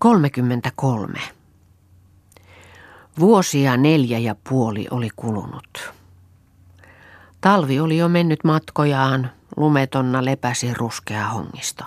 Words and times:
33. 0.00 1.18
Vuosia 3.18 3.76
neljä 3.76 4.18
ja 4.18 4.34
puoli 4.48 4.86
oli 4.90 5.08
kulunut. 5.16 5.92
Talvi 7.40 7.80
oli 7.80 7.96
jo 7.96 8.08
mennyt 8.08 8.44
matkojaan, 8.44 9.30
lumetonna 9.56 10.24
lepäsi 10.24 10.74
ruskea 10.74 11.28
hongisto. 11.28 11.84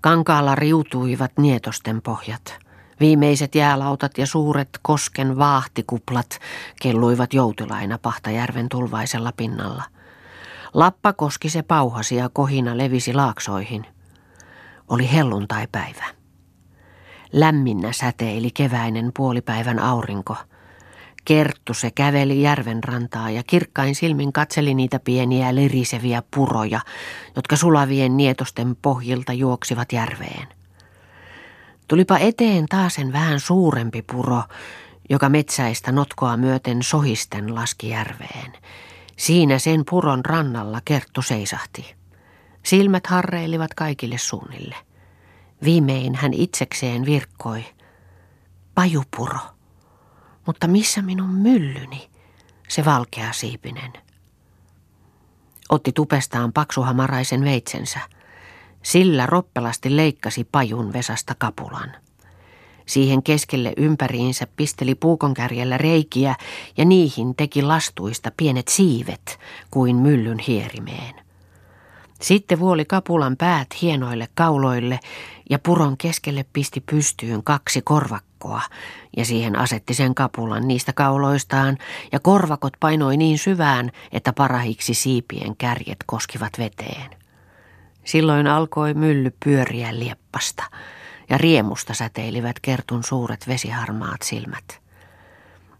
Kankaalla 0.00 0.54
riutuivat 0.54 1.32
nietosten 1.38 2.02
pohjat. 2.02 2.58
Viimeiset 3.00 3.54
jäälautat 3.54 4.18
ja 4.18 4.26
suuret 4.26 4.68
kosken 4.82 5.38
vaahtikuplat 5.38 6.38
kelluivat 6.82 7.34
joutilaina 7.34 7.98
Pahtajärven 7.98 8.68
tulvaisella 8.68 9.32
pinnalla. 9.36 9.84
Lappa 10.74 11.12
koski 11.12 11.48
se 11.48 11.62
pauhasi 11.62 12.16
ja 12.16 12.28
kohina 12.28 12.78
levisi 12.78 13.14
laaksoihin. 13.14 13.86
Oli 14.88 15.12
helluntaipäivä. 15.12 16.23
Lämminnä 17.36 17.92
säteili 17.92 18.50
keväinen 18.50 19.12
puolipäivän 19.16 19.78
aurinko. 19.78 20.36
Kerttu 21.24 21.74
se 21.74 21.90
käveli 21.90 22.42
järven 22.42 22.84
rantaa 22.84 23.30
ja 23.30 23.42
kirkkain 23.46 23.94
silmin 23.94 24.32
katseli 24.32 24.74
niitä 24.74 24.98
pieniä 24.98 25.54
liriseviä 25.54 26.22
puroja, 26.34 26.80
jotka 27.36 27.56
sulavien 27.56 28.16
nietosten 28.16 28.76
pohjilta 28.82 29.32
juoksivat 29.32 29.92
järveen. 29.92 30.48
Tulipa 31.88 32.18
eteen 32.18 32.66
taasen 32.66 33.12
vähän 33.12 33.40
suurempi 33.40 34.02
puro, 34.02 34.42
joka 35.10 35.28
metsäistä 35.28 35.92
notkoa 35.92 36.36
myöten 36.36 36.82
sohisten 36.82 37.54
laski 37.54 37.88
järveen. 37.88 38.52
Siinä 39.16 39.58
sen 39.58 39.84
puron 39.90 40.24
rannalla 40.24 40.80
Kerttu 40.84 41.22
seisahti. 41.22 41.94
Silmät 42.62 43.06
harreilivat 43.06 43.74
kaikille 43.74 44.18
suunnille. 44.18 44.76
Viimein 45.64 46.14
hän 46.14 46.34
itsekseen 46.34 47.04
virkkoi. 47.04 47.64
Pajupuro. 48.74 49.38
Mutta 50.46 50.68
missä 50.68 51.02
minun 51.02 51.30
myllyni? 51.30 52.10
Se 52.68 52.84
valkea 52.84 53.32
siipinen. 53.32 53.92
Otti 55.68 55.92
tupestaan 55.92 56.52
paksuhamaraisen 56.52 57.44
veitsensä. 57.44 58.00
Sillä 58.82 59.26
roppelasti 59.26 59.96
leikkasi 59.96 60.44
pajun 60.52 60.92
vesasta 60.92 61.34
kapulan. 61.38 61.96
Siihen 62.86 63.22
keskelle 63.22 63.72
ympäriinsä 63.76 64.46
pisteli 64.56 64.94
puukonkärjellä 64.94 65.78
reikiä 65.78 66.34
ja 66.76 66.84
niihin 66.84 67.34
teki 67.34 67.62
lastuista 67.62 68.32
pienet 68.36 68.68
siivet 68.68 69.38
kuin 69.70 69.96
myllyn 69.96 70.38
hierimeen. 70.38 71.23
Sitten 72.24 72.58
vuoli 72.58 72.84
kapulan 72.84 73.36
päät 73.36 73.66
hienoille 73.82 74.28
kauloille 74.34 75.00
ja 75.50 75.58
puron 75.58 75.96
keskelle 75.96 76.44
pisti 76.52 76.80
pystyyn 76.80 77.44
kaksi 77.44 77.82
korvakkoa 77.82 78.62
ja 79.16 79.24
siihen 79.24 79.58
asetti 79.58 79.94
sen 79.94 80.14
kapulan 80.14 80.68
niistä 80.68 80.92
kauloistaan 80.92 81.78
ja 82.12 82.20
korvakot 82.20 82.72
painoi 82.80 83.16
niin 83.16 83.38
syvään, 83.38 83.90
että 84.12 84.32
parahiksi 84.32 84.94
siipien 84.94 85.56
kärjet 85.56 85.98
koskivat 86.06 86.52
veteen. 86.58 87.10
Silloin 88.04 88.46
alkoi 88.46 88.94
mylly 88.94 89.32
pyöriä 89.44 89.98
lieppasta 89.98 90.64
ja 91.30 91.38
riemusta 91.38 91.94
säteilivät 91.94 92.60
kertun 92.62 93.04
suuret 93.04 93.48
vesiharmaat 93.48 94.22
silmät. 94.22 94.80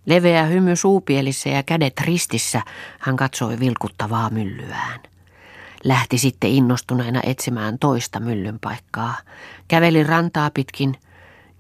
Leveä 0.06 0.44
hymy 0.44 0.76
suupielissä 0.76 1.48
ja 1.48 1.62
kädet 1.62 2.00
ristissä 2.00 2.62
hän 3.00 3.16
katsoi 3.16 3.60
vilkuttavaa 3.60 4.30
myllyään. 4.30 5.13
Lähti 5.84 6.18
sitten 6.18 6.50
innostuneena 6.50 7.20
etsimään 7.22 7.78
toista 7.78 8.20
myllyn 8.20 8.58
paikkaa. 8.60 9.16
Käveli 9.68 10.04
rantaa 10.04 10.50
pitkin. 10.50 10.96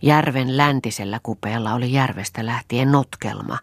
Järven 0.02 0.56
läntisellä 0.56 1.20
kupeella 1.22 1.74
oli 1.74 1.92
järvestä 1.92 2.46
lähtien 2.46 2.92
notkelma, 2.92 3.58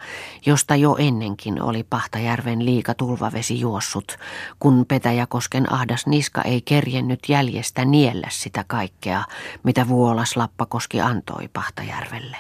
josta 0.46 0.76
jo 0.76 0.96
ennenkin 1.00 1.62
oli 1.62 1.84
Pahtajärven 1.84 2.66
liika 2.66 2.94
tulvavesi 2.94 3.60
juossut, 3.60 4.18
kun 4.60 4.86
Petäjäkosken 4.88 5.74
ahdas 5.74 6.08
niska 6.08 6.42
ei 6.42 6.62
kerjennyt 6.62 7.20
jäljestä 7.30 7.86
niellä 7.86 8.28
sitä 8.32 8.64
kaikkea, 8.68 9.24
mitä 9.64 9.88
Vuolas 9.88 10.38
Lappakoski 10.38 11.02
antoi 11.02 11.48
Pahtajärvelle. 11.54 12.38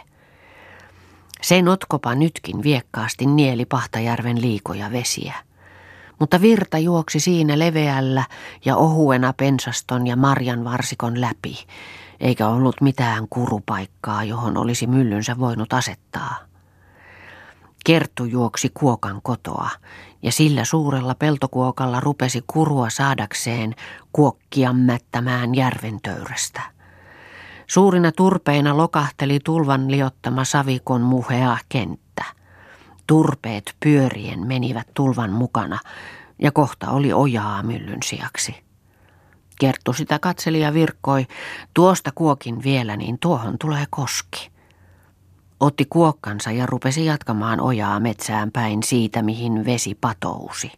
Se 1.41 1.61
notkopa 1.61 2.15
nytkin 2.15 2.63
viekkaasti 2.63 3.25
nieli 3.25 3.65
Pahtajärven 3.65 4.41
liikoja 4.41 4.91
vesiä 4.91 5.33
mutta 6.21 6.41
virta 6.41 6.77
juoksi 6.77 7.19
siinä 7.19 7.59
leveällä 7.59 8.23
ja 8.65 8.75
ohuena 8.75 9.33
pensaston 9.33 10.07
ja 10.07 10.15
marjan 10.15 10.63
varsikon 10.63 11.21
läpi, 11.21 11.57
eikä 12.19 12.47
ollut 12.47 12.81
mitään 12.81 13.27
kurupaikkaa, 13.29 14.23
johon 14.23 14.57
olisi 14.57 14.87
myllynsä 14.87 15.39
voinut 15.39 15.73
asettaa. 15.73 16.37
Kerttu 17.85 18.25
juoksi 18.25 18.71
kuokan 18.73 19.19
kotoa, 19.23 19.69
ja 20.23 20.31
sillä 20.31 20.65
suurella 20.65 21.15
peltokuokalla 21.15 21.99
rupesi 21.99 22.43
kurua 22.47 22.89
saadakseen 22.89 23.75
kuokkia 24.13 24.73
mättämään 24.73 25.55
järven 25.55 25.99
töyrästä. 26.01 26.61
Suurina 27.67 28.11
turpeina 28.11 28.77
lokahteli 28.77 29.39
tulvan 29.43 29.91
liottama 29.91 30.43
savikon 30.43 31.01
muhea 31.01 31.57
kenttä. 31.69 32.10
Turpeet 33.07 33.75
pyörien 33.79 34.47
menivät 34.47 34.87
tulvan 34.93 35.31
mukana 35.31 35.79
ja 36.39 36.51
kohta 36.51 36.91
oli 36.91 37.13
ojaa 37.13 37.63
myllyn 37.63 38.03
sijaksi. 38.03 38.55
Kerttu 39.59 39.93
sitä 39.93 40.19
katseli 40.19 40.59
ja 40.59 40.73
virkkoi, 40.73 41.27
tuosta 41.73 42.11
kuokin 42.15 42.63
vielä, 42.63 42.97
niin 42.97 43.17
tuohon 43.19 43.57
tulee 43.59 43.85
koski. 43.89 44.51
Otti 45.59 45.85
kuokkansa 45.89 46.51
ja 46.51 46.65
rupesi 46.65 47.05
jatkamaan 47.05 47.61
ojaa 47.61 47.99
metsään 47.99 48.51
päin 48.51 48.83
siitä, 48.83 49.21
mihin 49.21 49.65
vesi 49.65 49.95
patousi. 49.95 50.71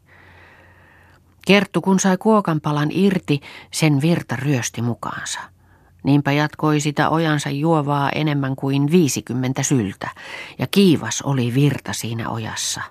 Kerttu 1.47 1.81
kun 1.81 1.99
sai 1.99 2.17
kuokan 2.17 2.61
palan 2.61 2.89
irti, 2.91 3.41
sen 3.71 4.01
virta 4.01 4.35
ryösti 4.35 4.81
mukaansa. 4.81 5.52
Niinpä 6.03 6.31
jatkoi 6.31 6.79
sitä 6.79 7.09
ojansa 7.09 7.49
juovaa 7.49 8.09
enemmän 8.09 8.55
kuin 8.55 8.91
viisikymmentä 8.91 9.63
syltä, 9.63 10.09
ja 10.59 10.67
kiivas 10.67 11.21
oli 11.21 11.53
virta 11.53 11.93
siinä 11.93 12.29
ojassa. 12.29 12.81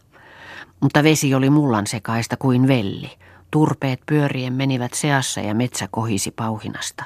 Mutta 0.80 1.02
vesi 1.02 1.34
oli 1.34 1.50
mullan 1.50 1.86
sekaista 1.86 2.36
kuin 2.36 2.68
velli. 2.68 3.10
Turpeet 3.50 4.00
pyörien 4.06 4.52
menivät 4.52 4.94
seassa 4.94 5.40
ja 5.40 5.54
metsä 5.54 5.88
kohisi 5.90 6.30
pauhinasta. 6.30 7.04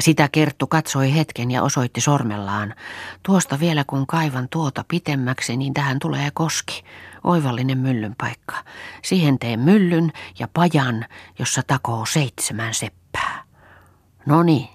Sitä 0.00 0.28
Kerttu 0.32 0.66
katsoi 0.66 1.14
hetken 1.14 1.50
ja 1.50 1.62
osoitti 1.62 2.00
sormellaan. 2.00 2.74
Tuosta 3.22 3.60
vielä 3.60 3.84
kun 3.86 4.06
kaivan 4.06 4.48
tuota 4.50 4.84
pitemmäksi, 4.88 5.56
niin 5.56 5.74
tähän 5.74 5.98
tulee 5.98 6.30
koski. 6.34 6.84
Oivallinen 7.24 7.78
myllyn 7.78 8.14
paikka. 8.18 8.54
Siihen 9.02 9.38
teen 9.38 9.60
myllyn 9.60 10.12
ja 10.38 10.48
pajan, 10.54 11.06
jossa 11.38 11.62
takoo 11.66 12.06
seitsemän 12.06 12.74
seppää. 12.74 13.29
No 14.26 14.42
niin, 14.42 14.68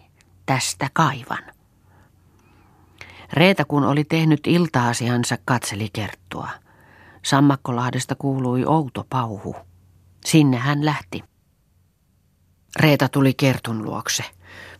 tästä 0.45 0.89
kaivan. 0.94 1.44
Reeta 3.33 3.66
kun 3.66 3.83
oli 3.83 4.03
tehnyt 4.03 4.47
ilta-asiansa, 4.47 5.38
katseli 5.45 5.89
Kerttua. 5.94 6.50
Sammakkolahdesta 7.23 8.16
kuului 8.16 8.66
outo 8.66 9.06
pauhu. 9.09 9.56
Sinne 10.25 10.57
hän 10.57 10.85
lähti. 10.85 11.23
Reeta 12.79 13.09
tuli 13.09 13.33
Kertun 13.33 13.85
luokse. 13.85 14.23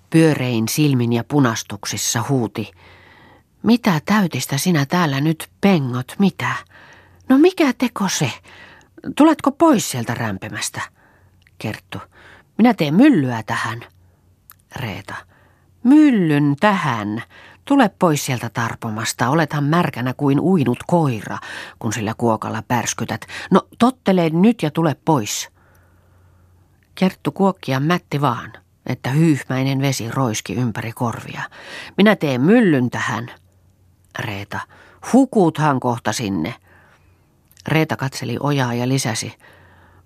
Pyörein 0.09 0.68
silmin 0.68 1.14
ja 1.14 1.24
punastuksissa 1.24 2.24
huuti. 2.30 2.72
Mitä 3.64 4.02
täytistä 4.06 4.58
sinä 4.58 4.86
täällä 4.86 5.22
nyt 5.22 5.50
pengot, 5.62 6.16
mitä? 6.20 6.52
No 7.30 7.38
mikä 7.38 7.74
teko 7.78 8.09
se? 8.09 8.32
Tuletko 9.16 9.52
pois 9.52 9.92
sieltä 9.92 10.14
rämpemästä? 10.14 10.82
Kerttu. 11.58 11.97
Minä 12.58 12.74
teen 12.74 12.96
myllyä 12.96 13.44
tähän. 13.44 13.80
Reeta. 14.75 15.16
Myllyn 15.84 16.56
tähän. 16.59 17.24
Tule 17.66 17.91
pois 18.00 18.26
sieltä 18.26 18.50
tarpomasta, 18.50 19.29
olethan 19.29 19.64
märkänä 19.64 20.14
kuin 20.14 20.40
uinut 20.40 20.78
koira, 20.88 21.38
kun 21.79 21.94
sillä 21.94 22.14
kuokalla 22.17 22.64
pärskytät. 22.67 23.26
No 23.52 23.61
tottele 23.79 24.29
nyt 24.29 24.64
ja 24.64 24.72
tule 24.72 24.96
pois. 25.05 25.50
Kerttu 26.96 27.32
kuokkia 27.32 27.79
mätti 27.79 28.22
vaan, 28.22 28.53
että 28.85 29.09
hyyhmäinen 29.09 29.82
vesi 29.82 30.11
roiski 30.11 30.55
ympäri 30.55 30.91
korvia. 30.91 31.41
Minä 31.97 32.16
teen 32.16 32.41
myllyn 32.41 32.90
tähän. 32.90 33.28
Reeta, 34.20 34.59
hukuthan 35.14 35.79
kohta 35.79 36.14
sinne. 36.14 36.53
Reeta 37.67 37.96
katseli 37.96 38.38
ojaa 38.40 38.73
ja 38.73 38.88
lisäsi. 38.88 39.34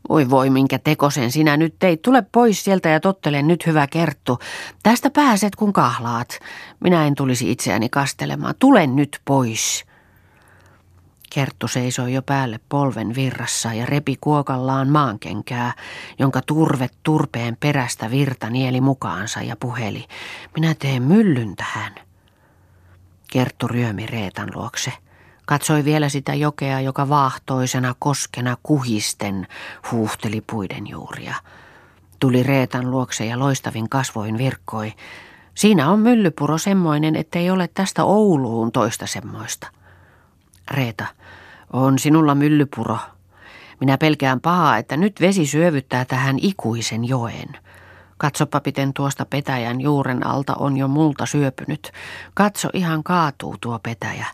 Oi 0.09 0.29
voi, 0.29 0.49
minkä 0.49 0.79
tekosen 0.79 1.31
sinä 1.31 1.57
nyt 1.57 1.75
teit. 1.79 2.01
Tule 2.01 2.23
pois 2.31 2.63
sieltä 2.63 2.89
ja 2.89 2.99
tottele 2.99 3.41
nyt 3.41 3.65
hyvä 3.65 3.87
kerttu. 3.87 4.39
Tästä 4.83 5.09
pääset 5.09 5.55
kun 5.55 5.73
kahlaat. 5.73 6.39
Minä 6.79 7.07
en 7.07 7.15
tulisi 7.15 7.51
itseäni 7.51 7.89
kastelemaan. 7.89 8.55
Tule 8.59 8.87
nyt 8.87 9.21
pois. 9.25 9.85
Kerttu 11.33 11.67
seisoi 11.67 12.13
jo 12.13 12.21
päälle 12.21 12.59
polven 12.69 13.15
virrassa 13.15 13.73
ja 13.73 13.85
repi 13.85 14.17
kuokallaan 14.21 14.89
maankenkää, 14.89 15.73
jonka 16.19 16.41
turve 16.41 16.89
turpeen 17.03 17.57
perästä 17.59 18.11
virta 18.11 18.49
nieli 18.49 18.81
mukaansa 18.81 19.41
ja 19.41 19.55
puheli. 19.55 20.05
Minä 20.55 20.75
teen 20.79 21.03
myllyn 21.03 21.55
tähän. 21.55 21.95
Kerttu 23.31 23.67
ryömi 23.67 24.05
Reetan 24.05 24.49
luokse. 24.55 24.93
Katsoi 25.49 25.85
vielä 25.85 26.09
sitä 26.09 26.33
jokea, 26.33 26.79
joka 26.79 27.09
vaahtoisena 27.09 27.95
koskena 27.99 28.57
kuhisten 28.63 29.47
huuhteli 29.91 30.41
puiden 30.41 30.87
juuria. 30.87 31.35
Tuli 32.19 32.43
Reetan 32.43 32.91
luokse 32.91 33.25
ja 33.25 33.39
loistavin 33.39 33.89
kasvoin 33.89 34.37
virkkoi. 34.37 34.93
Siinä 35.55 35.89
on 35.89 35.99
myllypuro 35.99 36.57
semmoinen, 36.57 37.15
ettei 37.15 37.49
ole 37.49 37.69
tästä 37.73 38.03
Ouluun 38.03 38.71
toista 38.71 39.07
semmoista. 39.07 39.67
Reeta, 40.71 41.05
on 41.73 41.99
sinulla 41.99 42.35
myllypuro. 42.35 42.97
Minä 43.79 43.97
pelkään 43.97 44.41
pahaa, 44.41 44.77
että 44.77 44.97
nyt 44.97 45.21
vesi 45.21 45.45
syövyttää 45.45 46.05
tähän 46.05 46.37
ikuisen 46.41 47.07
joen. 47.07 47.49
Katsopa, 48.17 48.61
miten 48.65 48.93
tuosta 48.93 49.25
petäjän 49.25 49.81
juuren 49.81 50.27
alta 50.27 50.55
on 50.55 50.77
jo 50.77 50.87
multa 50.87 51.25
syöpynyt. 51.25 51.91
Katso, 52.33 52.69
ihan 52.73 53.03
kaatuu 53.03 53.55
tuo 53.61 53.79
petäjä. 53.79 54.25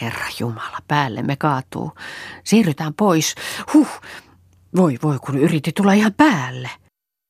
Herra 0.00 0.26
Jumala, 0.38 0.78
päällemme 0.88 1.36
kaatuu. 1.36 1.92
Siirrytään 2.44 2.94
pois. 2.94 3.34
Huh, 3.74 4.00
voi 4.76 4.98
voi, 5.02 5.18
kun 5.18 5.38
yritti 5.38 5.72
tulla 5.72 5.92
ihan 5.92 6.14
päälle. 6.14 6.70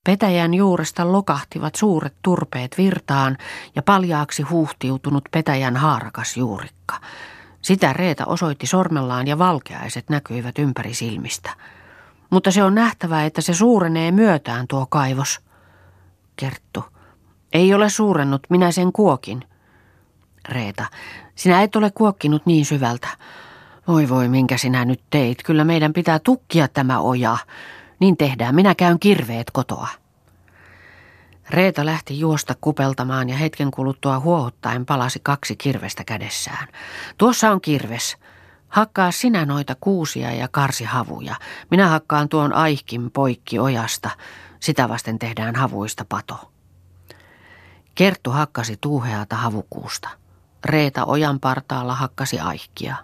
Petäjän 0.06 0.54
juuresta 0.54 1.12
lokahtivat 1.12 1.74
suuret 1.74 2.14
turpeet 2.22 2.78
virtaan 2.78 3.38
ja 3.76 3.82
paljaaksi 3.82 4.42
huhtiutunut 4.42 5.24
petäjän 5.30 5.76
haarakas 5.76 6.36
juurikka. 6.36 7.00
Sitä 7.62 7.92
Reeta 7.92 8.26
osoitti 8.26 8.66
sormellaan 8.66 9.26
ja 9.26 9.38
valkeaiset 9.38 10.10
näkyivät 10.10 10.58
ympäri 10.58 10.94
silmistä. 10.94 11.50
Mutta 12.30 12.50
se 12.50 12.62
on 12.62 12.74
nähtävä, 12.74 13.24
että 13.24 13.40
se 13.40 13.54
suurenee 13.54 14.12
myötään 14.12 14.66
tuo 14.68 14.86
kaivos. 14.86 15.40
Kerttu. 16.36 16.84
Ei 17.52 17.74
ole 17.74 17.88
suurennut, 17.90 18.42
minä 18.50 18.72
sen 18.72 18.92
kuokin. 18.92 19.44
Reeta. 20.48 20.86
Sinä 21.34 21.62
et 21.62 21.76
ole 21.76 21.90
kuokkinut 21.90 22.46
niin 22.46 22.64
syvältä. 22.64 23.08
Voi 23.88 24.08
voi, 24.08 24.28
minkä 24.28 24.58
sinä 24.58 24.84
nyt 24.84 25.00
teit. 25.10 25.42
Kyllä 25.42 25.64
meidän 25.64 25.92
pitää 25.92 26.18
tukkia 26.18 26.68
tämä 26.68 27.00
oja. 27.00 27.36
Niin 28.00 28.16
tehdään, 28.16 28.54
minä 28.54 28.74
käyn 28.74 28.98
kirveet 28.98 29.50
kotoa. 29.50 29.88
Reeta 31.50 31.86
lähti 31.86 32.20
juosta 32.20 32.54
kupeltamaan 32.60 33.28
ja 33.28 33.36
hetken 33.36 33.70
kuluttua 33.70 34.20
huohottaen 34.20 34.86
palasi 34.86 35.20
kaksi 35.22 35.56
kirvestä 35.56 36.04
kädessään. 36.04 36.68
Tuossa 37.18 37.50
on 37.50 37.60
kirves. 37.60 38.16
Hakkaa 38.68 39.10
sinä 39.10 39.46
noita 39.46 39.76
kuusia 39.80 40.32
ja 40.32 40.48
karsihavuja. 40.48 41.34
Minä 41.70 41.88
hakkaan 41.88 42.28
tuon 42.28 42.52
aihkin 42.52 43.10
poikki 43.10 43.58
ojasta. 43.58 44.10
Sitä 44.60 44.88
vasten 44.88 45.18
tehdään 45.18 45.56
havuista 45.56 46.04
pato. 46.08 46.52
Kerttu 47.94 48.30
hakkasi 48.30 48.76
tuuheata 48.80 49.36
havukuusta. 49.36 50.08
Reeta 50.64 51.04
ojan 51.04 51.40
partaalla 51.40 51.94
hakkasi 51.94 52.40
aihkia. 52.40 52.96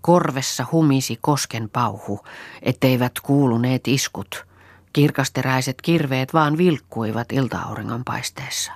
Korvessa 0.00 0.66
humisi 0.72 1.18
kosken 1.20 1.68
pauhu, 1.68 2.20
etteivät 2.62 3.12
kuuluneet 3.22 3.88
iskut. 3.88 4.46
Kirkasteräiset 4.92 5.82
kirveet 5.82 6.34
vaan 6.34 6.58
vilkkuivat 6.58 7.32
iltaauringon 7.32 8.04
paisteessa. 8.04 8.72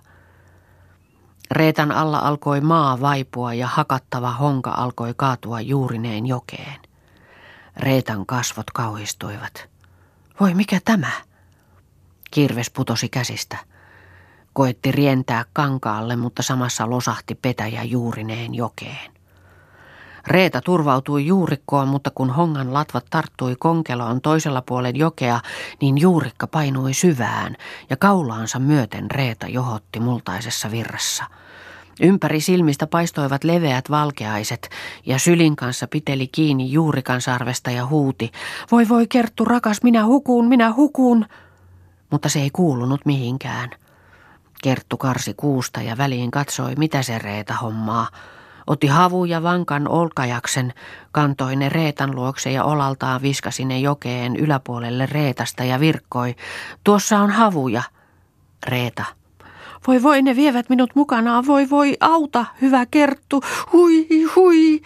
Reetan 1.51 1.93
alla 1.93 2.19
alkoi 2.19 2.61
maa 2.61 3.01
vaipua 3.01 3.55
ja 3.55 3.67
hakattava 3.67 4.31
honka 4.31 4.71
alkoi 4.71 5.15
kaatua 5.17 5.61
juurineen 5.61 6.27
jokeen. 6.27 6.81
Reetan 7.77 8.27
kasvot 8.27 8.71
kauhistuivat. 8.71 9.69
Voi 10.41 10.55
mikä 10.55 10.81
tämä? 10.85 11.11
Kirves 12.31 12.71
putosi 12.71 13.09
käsistä. 13.09 13.74
Koetti 14.55 14.93
rientää 14.93 15.45
kankaalle, 15.53 16.17
mutta 16.17 16.43
samassa 16.43 16.91
losahti 16.91 17.35
petäjä 17.35 17.83
juurineen 17.83 18.55
jokeen. 18.55 19.13
Reeta 20.27 20.61
turvautui 20.61 21.27
juurikkoon, 21.27 21.89
mutta 21.89 22.11
kun 22.15 22.31
hongan 22.31 22.75
latvat 22.75 23.07
tarttui 23.11 23.57
konkeloon 23.59 24.21
toisella 24.21 24.63
puolen 24.63 24.97
jokea, 24.97 25.41
niin 25.81 25.99
juurikka 25.99 26.47
painui 26.47 26.95
syvään 26.95 27.57
ja 27.91 27.97
kaulaansa 27.97 28.59
myöten 28.59 29.11
Reeta 29.11 29.47
johotti 29.47 30.01
multaisessa 30.01 30.71
virrassa. 30.71 31.25
Ympäri 32.01 32.41
silmistä 32.41 32.87
paistoivat 32.87 33.45
leveät 33.45 33.91
valkeaiset 33.91 34.71
ja 35.07 35.19
sylin 35.19 35.57
kanssa 35.57 35.89
piteli 35.89 36.29
kiinni 36.29 36.73
juurikan 36.73 37.21
sarvesta 37.21 37.71
ja 37.71 37.87
huuti. 37.87 38.33
Voi 38.71 38.89
voi 38.89 39.07
Kerttu 39.07 39.45
rakas, 39.45 39.83
minä 39.83 40.07
hukun, 40.07 40.49
minä 40.49 40.73
hukun. 40.73 41.27
Mutta 42.11 42.29
se 42.29 42.41
ei 42.41 42.51
kuulunut 42.51 43.01
mihinkään. 43.05 43.71
Kerttu 44.65 44.97
karsi 44.97 45.35
kuusta 45.35 45.83
ja 45.83 45.97
väliin 45.97 46.31
katsoi, 46.31 46.75
mitä 46.77 47.03
se 47.03 47.19
Reeta 47.19 47.55
hommaa. 47.55 48.09
Otti 48.67 48.87
havuja 48.87 49.43
vankan 49.43 49.89
olkajaksen, 49.89 50.73
kantoi 51.13 51.57
ne 51.57 51.69
Reetan 51.69 52.15
luokse 52.15 52.53
ja 52.53 52.65
olaltaan 52.65 53.23
viskasi 53.23 53.65
ne 53.65 53.79
jokeen 53.79 54.37
yläpuolelle 54.37 55.07
Reetasta 55.07 55.65
ja 55.65 55.81
virkkoi. 55.81 56.35
Tuossa 56.85 57.19
on 57.19 57.31
havuja. 57.31 57.83
Reeta. 58.67 59.05
Voi 59.87 60.03
voi, 60.03 60.23
ne 60.23 60.37
vievät 60.37 60.69
minut 60.69 60.91
mukanaan. 60.95 61.47
Voi 61.47 61.71
voi, 61.71 61.97
auta, 62.01 62.47
hyvä 62.61 62.87
Kerttu. 62.87 63.43
Hui, 63.73 64.07
hui. 64.37 64.81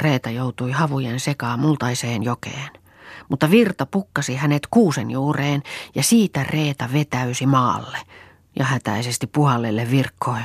Reeta 0.00 0.30
joutui 0.30 0.72
havujen 0.72 1.20
sekaan 1.20 1.60
multaiseen 1.60 2.22
jokeen. 2.22 2.70
Mutta 3.28 3.50
virta 3.50 3.86
pukkasi 3.86 4.34
hänet 4.36 4.66
kuusen 4.70 5.10
juureen 5.10 5.62
ja 5.94 6.02
siitä 6.02 6.44
Reeta 6.44 6.88
vetäysi 6.92 7.46
maalle 7.46 7.98
ja 8.58 8.64
hätäisesti 8.64 9.26
puhallelle 9.26 9.90
virkkoi. 9.90 10.40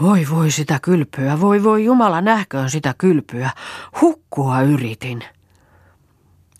Voi 0.00 0.26
voi 0.30 0.50
sitä 0.50 0.78
kylpyä, 0.82 1.40
voi 1.40 1.64
voi 1.64 1.84
Jumala 1.84 2.20
nähköön 2.20 2.70
sitä 2.70 2.94
kylpyä. 2.98 3.50
Hukkua 4.00 4.60
yritin. 4.60 5.24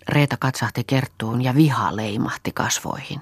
Reeta 0.09 0.37
katsahti 0.39 0.83
kerttuun 0.83 1.41
ja 1.41 1.55
viha 1.55 1.95
leimahti 1.95 2.51
kasvoihin. 2.51 3.21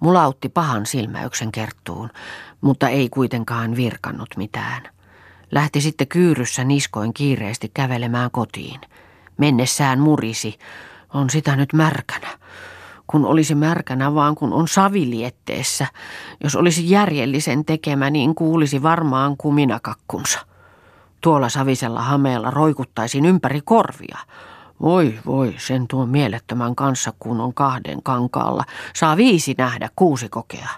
Mulautti 0.00 0.48
pahan 0.48 0.86
silmäyksen 0.86 1.52
kerttuun, 1.52 2.10
mutta 2.60 2.88
ei 2.88 3.08
kuitenkaan 3.08 3.76
virkannut 3.76 4.28
mitään. 4.36 4.82
Lähti 5.52 5.80
sitten 5.80 6.08
kyyryssä 6.08 6.64
niskoin 6.64 7.14
kiireesti 7.14 7.70
kävelemään 7.74 8.30
kotiin. 8.30 8.80
Mennessään 9.36 10.00
murisi. 10.00 10.58
On 11.14 11.30
sitä 11.30 11.56
nyt 11.56 11.72
märkänä 11.72 12.28
kun 13.06 13.24
olisi 13.24 13.54
märkänä, 13.54 14.14
vaan 14.14 14.34
kun 14.34 14.52
on 14.52 14.68
savilietteessä. 14.68 15.86
Jos 16.44 16.56
olisi 16.56 16.90
järjellisen 16.90 17.64
tekemä, 17.64 18.10
niin 18.10 18.34
kuulisi 18.34 18.82
varmaan 18.82 19.36
kuminakakkunsa. 19.36 20.38
Tuolla 21.20 21.48
savisella 21.48 22.02
hameella 22.02 22.50
roikuttaisin 22.50 23.26
ympäri 23.26 23.60
korvia. 23.64 24.18
Voi 24.80 25.18
voi, 25.26 25.54
sen 25.58 25.88
tuon 25.88 26.08
mielettömän 26.08 26.74
kanssa, 26.74 27.12
kun 27.18 27.40
on 27.40 27.54
kahden 27.54 28.02
kankaalla. 28.02 28.64
Saa 28.94 29.16
viisi 29.16 29.54
nähdä, 29.58 29.88
kuusi 29.96 30.28
kokea. 30.28 30.68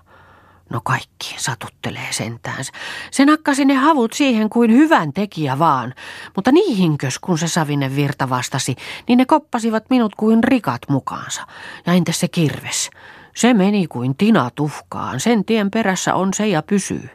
No 0.71 0.81
kaikki 0.85 1.35
satuttelee 1.39 2.09
sentäänsä. 2.11 2.73
Se 3.11 3.25
nakkasi 3.25 3.65
ne 3.65 3.75
havut 3.75 4.13
siihen 4.13 4.51
kuin 4.51 4.73
hyvän 4.73 5.13
tekijä 5.13 5.59
vaan, 5.59 5.95
mutta 6.37 6.53
niihinkös 6.53 7.19
kun 7.19 7.39
se 7.39 7.49
savinen 7.49 7.97
virta 7.97 8.31
vastasi, 8.31 8.77
niin 9.09 9.17
ne 9.17 9.27
koppasivat 9.27 9.85
minut 9.91 10.15
kuin 10.15 10.45
rikat 10.45 10.83
mukaansa. 10.89 11.47
Ja 11.87 11.93
entäs 11.93 12.21
se 12.21 12.29
kirves? 12.29 12.91
Se 13.37 13.55
meni 13.55 13.87
kuin 13.87 14.17
tina 14.17 14.51
tuhkaan, 14.55 15.21
sen 15.21 15.45
tien 15.45 15.71
perässä 15.71 16.15
on 16.15 16.35
se 16.35 16.47
ja 16.47 16.63
pysyy. 16.63 17.11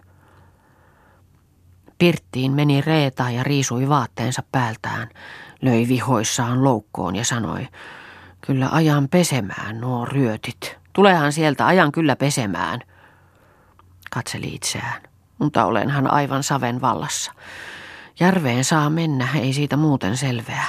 Pirttiin 1.98 2.52
meni 2.52 2.82
Reeta 2.82 3.30
ja 3.30 3.44
riisui 3.44 3.90
vaatteensa 3.90 4.44
päältään, 4.52 5.10
löi 5.62 5.88
vihoissaan 5.88 6.64
loukkoon 6.64 7.16
ja 7.16 7.26
sanoi, 7.26 7.68
kyllä 8.42 8.70
ajan 8.72 9.10
pesemään 9.10 9.82
nuo 9.82 10.06
ryötit. 10.06 10.78
Tulehan 10.94 11.34
sieltä 11.34 11.66
ajan 11.66 11.92
kyllä 11.92 12.16
pesemään– 12.16 12.80
katseli 14.14 14.56
itseään, 14.56 15.02
mutta 15.40 15.66
olenhan 15.66 16.12
aivan 16.12 16.44
saven 16.44 16.82
vallassa. 16.82 17.32
Järveen 18.20 18.64
saa 18.64 18.90
mennä, 18.90 19.28
ei 19.36 19.54
siitä 19.54 19.78
muuten 19.78 20.18
selveä. 20.18 20.66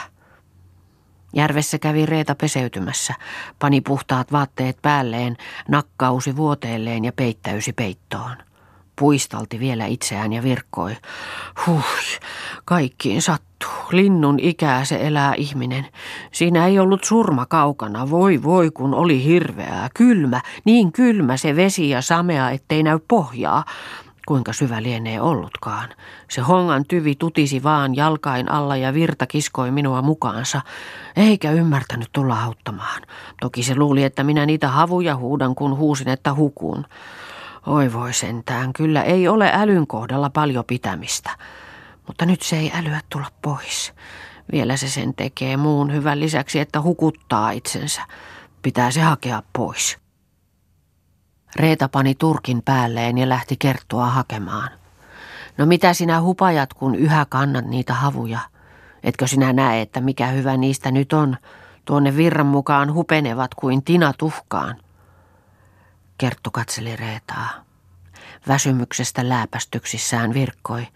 Järvessä 1.33 1.79
kävi 1.79 2.07
Reeta 2.07 2.35
peseytymässä, 2.35 3.15
pani 3.59 3.81
puhtaat 3.81 4.33
vaatteet 4.33 4.79
päälleen, 4.83 5.37
nakkausi 5.69 6.37
vuoteelleen 6.37 7.05
ja 7.05 7.13
peittäysi 7.13 7.73
peittoon. 7.73 8.37
Puistalti 8.97 9.61
vielä 9.61 9.87
itseään 9.87 10.33
ja 10.33 10.43
virkkoi. 10.43 10.97
Huh, 11.67 11.85
kaikkiin 12.65 13.23
sattuu. 13.23 13.55
Linnun 13.93 14.39
ikää 14.41 14.85
se 14.85 15.07
elää 15.07 15.35
ihminen. 15.35 15.87
Siinä 16.33 16.67
ei 16.67 16.79
ollut 16.79 17.05
surma 17.05 17.47
kaukana. 17.47 18.11
Voi 18.11 18.43
voi, 18.43 18.71
kun 18.71 18.95
oli 18.95 19.25
hirveää. 19.25 19.89
Kylmä, 19.95 20.41
niin 20.65 20.93
kylmä 20.93 21.37
se 21.37 21.57
vesi 21.57 21.91
ja 21.91 22.03
samea, 22.03 22.51
ettei 22.51 22.83
näy 22.83 22.99
pohjaa. 23.09 23.65
Kuinka 24.29 24.53
syvä 24.53 24.83
lienee 24.83 25.21
ollutkaan. 25.21 25.89
Se 26.31 26.41
hongan 26.41 26.85
tyvi 26.89 27.15
tutisi 27.15 27.63
vaan 27.63 27.97
jalkain 27.97 28.51
alla 28.51 28.77
ja 28.77 28.95
virta 28.95 29.27
kiskoi 29.27 29.71
minua 29.71 30.03
mukaansa. 30.03 30.61
Eikä 31.17 31.51
ymmärtänyt 31.51 32.09
tulla 32.13 32.43
auttamaan. 32.43 33.03
Toki 33.41 33.63
se 33.63 33.77
luuli, 33.77 34.05
että 34.05 34.25
minä 34.25 34.47
niitä 34.47 34.69
havuja 34.69 35.17
huudan, 35.17 35.55
kun 35.55 35.77
huusin, 35.77 36.09
että 36.09 36.35
hukun. 36.35 36.87
Oi 37.67 37.93
voi 37.93 38.13
sentään, 38.13 38.73
kyllä 38.73 39.03
ei 39.03 39.29
ole 39.29 39.51
älyn 39.53 39.87
kohdalla 39.87 40.31
paljon 40.31 40.65
pitämistä. 40.65 41.31
Mutta 42.07 42.27
nyt 42.27 42.43
se 42.43 42.59
ei 42.59 42.73
älyä 42.75 43.01
tulla 43.09 43.31
pois. 43.43 43.93
Vielä 44.53 44.77
se 44.77 44.89
sen 44.89 45.15
tekee 45.15 45.57
muun 45.57 45.93
hyvän 45.93 46.21
lisäksi, 46.21 46.61
että 46.61 46.81
hukuttaa 46.81 47.51
itsensä. 47.51 48.03
Pitää 48.63 48.91
se 48.91 49.01
hakea 49.01 49.43
pois. 49.53 49.99
Reeta 51.57 51.89
pani 51.89 52.15
turkin 52.15 52.63
päälleen 52.63 53.19
ja 53.19 53.29
lähti 53.29 53.57
kerttua 53.59 54.07
hakemaan. 54.07 54.71
No 55.59 55.67
mitä 55.67 55.95
sinä 55.95 56.21
hupajat, 56.21 56.75
kun 56.75 56.95
yhä 56.95 57.27
kannat 57.29 57.65
niitä 57.65 57.95
havuja? 57.95 58.39
Etkö 59.03 59.27
sinä 59.27 59.53
näe, 59.53 59.81
että 59.81 60.01
mikä 60.01 60.27
hyvä 60.27 60.57
niistä 60.57 60.91
nyt 60.91 61.13
on? 61.13 61.37
Tuonne 61.85 62.17
virran 62.17 62.47
mukaan 62.47 62.93
hupenevat 62.95 63.55
kuin 63.55 63.85
tina 63.85 64.13
tuhkaan. 64.19 64.84
Kerttu 66.19 66.51
katseli 66.51 66.97
Reetaa. 66.97 67.51
Väsymyksestä 68.49 69.29
lääpästyksissään 69.29 70.35
virkkoi. 70.35 70.87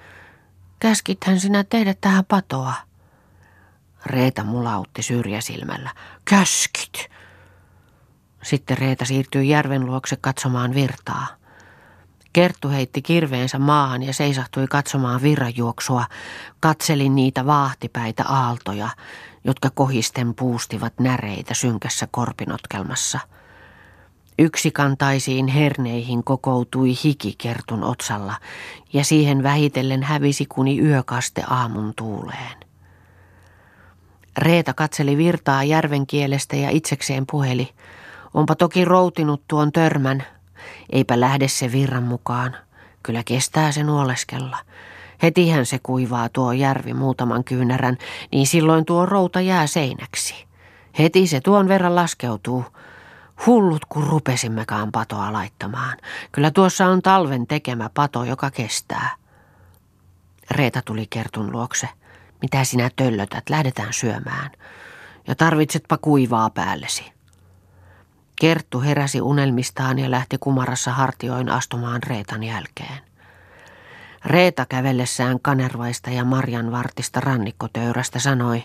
Käskithän 0.78 1.40
sinä 1.40 1.64
tehdä 1.64 1.94
tähän 2.00 2.24
patoa. 2.24 2.74
Reeta 4.06 4.44
mulautti 4.44 5.02
syrjäsilmällä. 5.02 5.90
Käskit! 6.24 7.10
Sitten 8.42 8.78
Reeta 8.78 9.04
siirtyi 9.04 9.48
järven 9.48 9.86
luokse 9.86 10.16
katsomaan 10.16 10.74
virtaa. 10.74 11.26
Kerttu 12.32 12.68
heitti 12.68 13.02
kirveensä 13.02 13.58
maahan 13.58 14.02
ja 14.02 14.12
seisahtui 14.12 14.66
katsomaan 14.66 15.22
virrajuoksua. 15.22 16.04
Katseli 16.60 17.08
niitä 17.08 17.46
vaahtipäitä 17.46 18.24
aaltoja, 18.24 18.88
jotka 19.44 19.70
kohisten 19.74 20.34
puustivat 20.34 21.00
näreitä 21.00 21.54
synkässä 21.54 22.08
korpinotkelmassa. 22.10 23.18
Yksikantaisiin 24.38 25.46
herneihin 25.46 26.24
kokoutui 26.24 26.94
hiki 27.04 27.34
kertun 27.38 27.84
otsalla 27.84 28.34
ja 28.92 29.04
siihen 29.04 29.42
vähitellen 29.42 30.02
hävisi 30.02 30.46
kuni 30.46 30.80
yökaste 30.80 31.42
aamun 31.50 31.92
tuuleen. 31.96 32.56
Reeta 34.38 34.74
katseli 34.74 35.16
virtaa 35.16 35.64
järven 35.64 36.06
kielestä 36.06 36.56
ja 36.56 36.70
itsekseen 36.70 37.24
puheli. 37.30 37.68
Onpa 38.34 38.54
toki 38.54 38.84
routinut 38.84 39.42
tuon 39.48 39.72
törmän. 39.72 40.22
Eipä 40.92 41.20
lähde 41.20 41.48
se 41.48 41.72
virran 41.72 42.02
mukaan. 42.02 42.56
Kyllä 43.02 43.22
kestää 43.24 43.72
sen 43.72 43.86
nuoleskella. 43.86 44.56
Hetihän 45.22 45.66
se 45.66 45.78
kuivaa 45.82 46.28
tuo 46.28 46.52
järvi 46.52 46.94
muutaman 46.94 47.44
kyynärän, 47.44 47.98
niin 48.32 48.46
silloin 48.46 48.84
tuo 48.84 49.06
routa 49.06 49.40
jää 49.40 49.66
seinäksi. 49.66 50.34
Heti 50.98 51.26
se 51.26 51.40
tuon 51.40 51.68
verran 51.68 51.94
laskeutuu. 51.94 52.64
Hullut 53.46 53.84
kun 53.84 54.06
rupesimmekaan 54.06 54.92
patoa 54.92 55.32
laittamaan. 55.32 55.96
Kyllä 56.32 56.50
tuossa 56.50 56.86
on 56.86 57.02
talven 57.02 57.46
tekemä 57.46 57.90
pato, 57.94 58.24
joka 58.24 58.50
kestää. 58.50 59.10
Reeta 60.50 60.82
tuli 60.84 61.06
Kertun 61.10 61.52
luokse. 61.52 61.88
Mitä 62.42 62.64
sinä 62.64 62.90
töllötät, 62.96 63.50
lähdetään 63.50 63.92
syömään. 63.92 64.50
Ja 65.26 65.34
tarvitsetpa 65.34 65.98
kuivaa 65.98 66.50
päällesi. 66.50 67.12
Kerttu 68.40 68.80
heräsi 68.80 69.20
unelmistaan 69.20 69.98
ja 69.98 70.10
lähti 70.10 70.36
kumarassa 70.40 70.92
hartioin 70.92 71.48
astumaan 71.48 72.02
Reetan 72.02 72.42
jälkeen. 72.42 72.98
Reeta 74.24 74.66
kävellessään 74.66 75.40
kanervaista 75.40 76.10
ja 76.10 76.24
Marjan 76.24 76.72
vartista 76.72 77.20
rannikkotöyrästä 77.20 78.18
sanoi, 78.18 78.64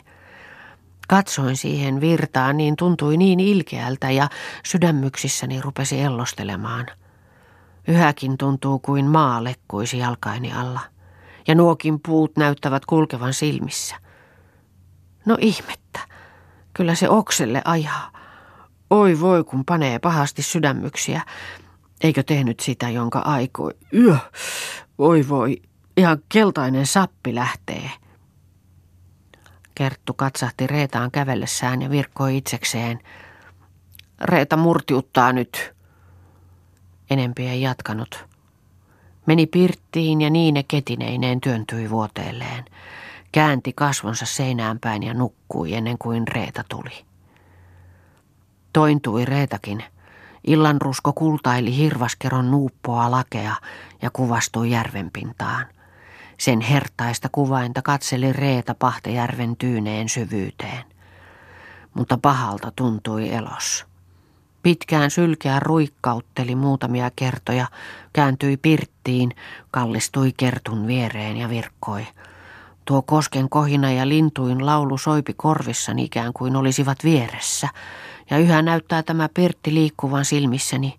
Katsoin 1.07 1.57
siihen 1.57 2.01
virtaan, 2.01 2.57
niin 2.57 2.75
tuntui 2.75 3.17
niin 3.17 3.39
ilkeältä 3.39 4.11
ja 4.11 4.29
sydämyksissäni 4.65 5.61
rupesi 5.61 6.01
ellostelemaan. 6.01 6.85
Yhäkin 7.87 8.37
tuntuu 8.37 8.79
kuin 8.79 9.05
maa 9.05 9.43
lekkuisi 9.43 9.97
jalkaini 9.97 10.53
alla 10.53 10.79
ja 11.47 11.55
nuokin 11.55 11.99
puut 11.99 12.37
näyttävät 12.37 12.85
kulkevan 12.85 13.33
silmissä. 13.33 13.95
No 15.25 15.37
ihmettä, 15.41 15.99
kyllä 16.73 16.95
se 16.95 17.09
okselle 17.09 17.61
ajaa. 17.65 18.11
Oi 18.89 19.19
voi, 19.19 19.43
kun 19.43 19.65
panee 19.65 19.99
pahasti 19.99 20.41
sydämyksiä. 20.41 21.21
Eikö 22.01 22.23
tehnyt 22.23 22.59
sitä, 22.59 22.89
jonka 22.89 23.19
aikoi? 23.19 23.71
Yö, 23.93 24.17
voi 24.97 25.29
voi, 25.29 25.61
ihan 25.97 26.17
keltainen 26.29 26.85
sappi 26.85 27.35
lähtee. 27.35 27.91
Kerttu 29.75 30.13
katsahti 30.13 30.67
Reetaan 30.67 31.11
kävellessään 31.11 31.81
ja 31.81 31.89
virkkoi 31.89 32.37
itsekseen. 32.37 32.99
Reeta 34.21 34.57
murtiuttaa 34.57 35.33
nyt. 35.33 35.73
Enempi 37.09 37.47
ei 37.47 37.61
jatkanut. 37.61 38.25
Meni 39.25 39.45
pirttiin 39.47 40.21
ja 40.21 40.29
Niine 40.29 40.63
ketineineen 40.63 41.41
työntyi 41.41 41.89
vuoteelleen. 41.89 42.65
Käänti 43.31 43.73
kasvonsa 43.73 44.25
seinään 44.25 44.79
päin 44.79 45.03
ja 45.03 45.13
nukkui 45.13 45.73
ennen 45.73 45.97
kuin 45.97 46.27
Reeta 46.27 46.63
tuli. 46.69 47.05
Tointui 48.73 49.25
Reetakin. 49.25 49.83
Illanrusko 50.47 51.13
kultaili 51.13 51.77
hirvaskeron 51.77 52.51
nuuppoa 52.51 53.11
lakea 53.11 53.55
ja 54.01 54.09
kuvastui 54.13 54.71
järvenpintaan. 54.71 55.65
Sen 56.37 56.61
hertaista 56.61 57.29
kuvainta 57.31 57.81
katseli 57.81 58.33
Reeta 58.33 58.75
Pahtejärven 58.75 59.55
tyyneen 59.57 60.09
syvyyteen. 60.09 60.83
Mutta 61.93 62.17
pahalta 62.17 62.71
tuntui 62.75 63.33
elos. 63.33 63.85
Pitkään 64.63 65.11
sylkeä 65.11 65.59
ruikkautteli 65.59 66.55
muutamia 66.55 67.11
kertoja, 67.15 67.67
kääntyi 68.13 68.57
pirttiin, 68.57 69.35
kallistui 69.71 70.33
kertun 70.37 70.87
viereen 70.87 71.37
ja 71.37 71.49
virkkoi. 71.49 72.07
Tuo 72.85 73.01
kosken 73.01 73.49
kohina 73.49 73.91
ja 73.91 74.07
lintuin 74.07 74.65
laulu 74.65 74.97
soipi 74.97 75.33
korvissani 75.33 76.03
ikään 76.03 76.33
kuin 76.33 76.55
olisivat 76.55 77.03
vieressä, 77.03 77.67
ja 78.29 78.37
yhä 78.37 78.61
näyttää 78.61 79.03
tämä 79.03 79.29
pirtti 79.33 79.73
liikkuvan 79.73 80.25
silmissäni 80.25 80.97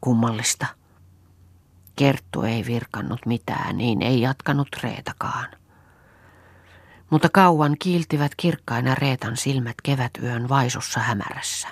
kummallista. 0.00 0.66
Kerttu 1.96 2.42
ei 2.42 2.66
virkannut 2.66 3.26
mitään, 3.26 3.78
niin 3.78 4.02
ei 4.02 4.20
jatkanut 4.20 4.68
Reetakaan. 4.82 5.48
Mutta 7.10 7.28
kauan 7.28 7.76
kiiltivät 7.78 8.32
kirkkaina 8.36 8.94
Reetan 8.94 9.36
silmät 9.36 9.76
kevätyön 9.82 10.48
vaisussa 10.48 11.00
hämärässä. 11.00 11.68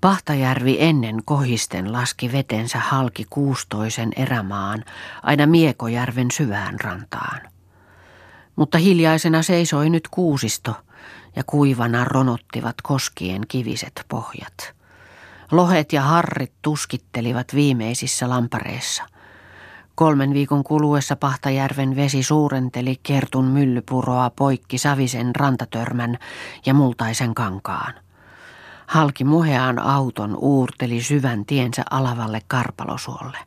Pahtajärvi 0.00 0.76
ennen 0.80 1.24
kohisten 1.24 1.92
laski 1.92 2.32
vetensä 2.32 2.78
halki 2.78 3.26
kuustoisen 3.30 4.10
erämaan 4.16 4.84
aina 5.22 5.46
Miekojärven 5.46 6.30
syvään 6.30 6.80
rantaan. 6.80 7.40
Mutta 8.56 8.78
hiljaisena 8.78 9.42
seisoi 9.42 9.90
nyt 9.90 10.08
kuusisto 10.10 10.74
ja 11.36 11.44
kuivana 11.46 12.04
ronottivat 12.04 12.74
koskien 12.82 13.42
kiviset 13.48 14.04
pohjat. 14.08 14.77
Lohet 15.52 15.92
ja 15.92 16.02
harrit 16.02 16.52
tuskittelivat 16.62 17.54
viimeisissä 17.54 18.28
lampareissa. 18.28 19.02
Kolmen 19.94 20.34
viikon 20.34 20.64
kuluessa 20.64 21.16
Pahtajärven 21.16 21.96
vesi 21.96 22.22
suurenteli 22.22 23.00
kertun 23.02 23.44
myllypuroa 23.44 24.30
poikki 24.30 24.78
Savisen 24.78 25.36
rantatörmän 25.36 26.18
ja 26.66 26.74
multaisen 26.74 27.34
kankaan. 27.34 27.94
Halki 28.86 29.24
muheaan 29.24 29.78
auton 29.78 30.36
uurteli 30.36 31.02
syvän 31.02 31.44
tiensä 31.44 31.82
alavalle 31.90 32.40
karpalosuolle. 32.46 33.38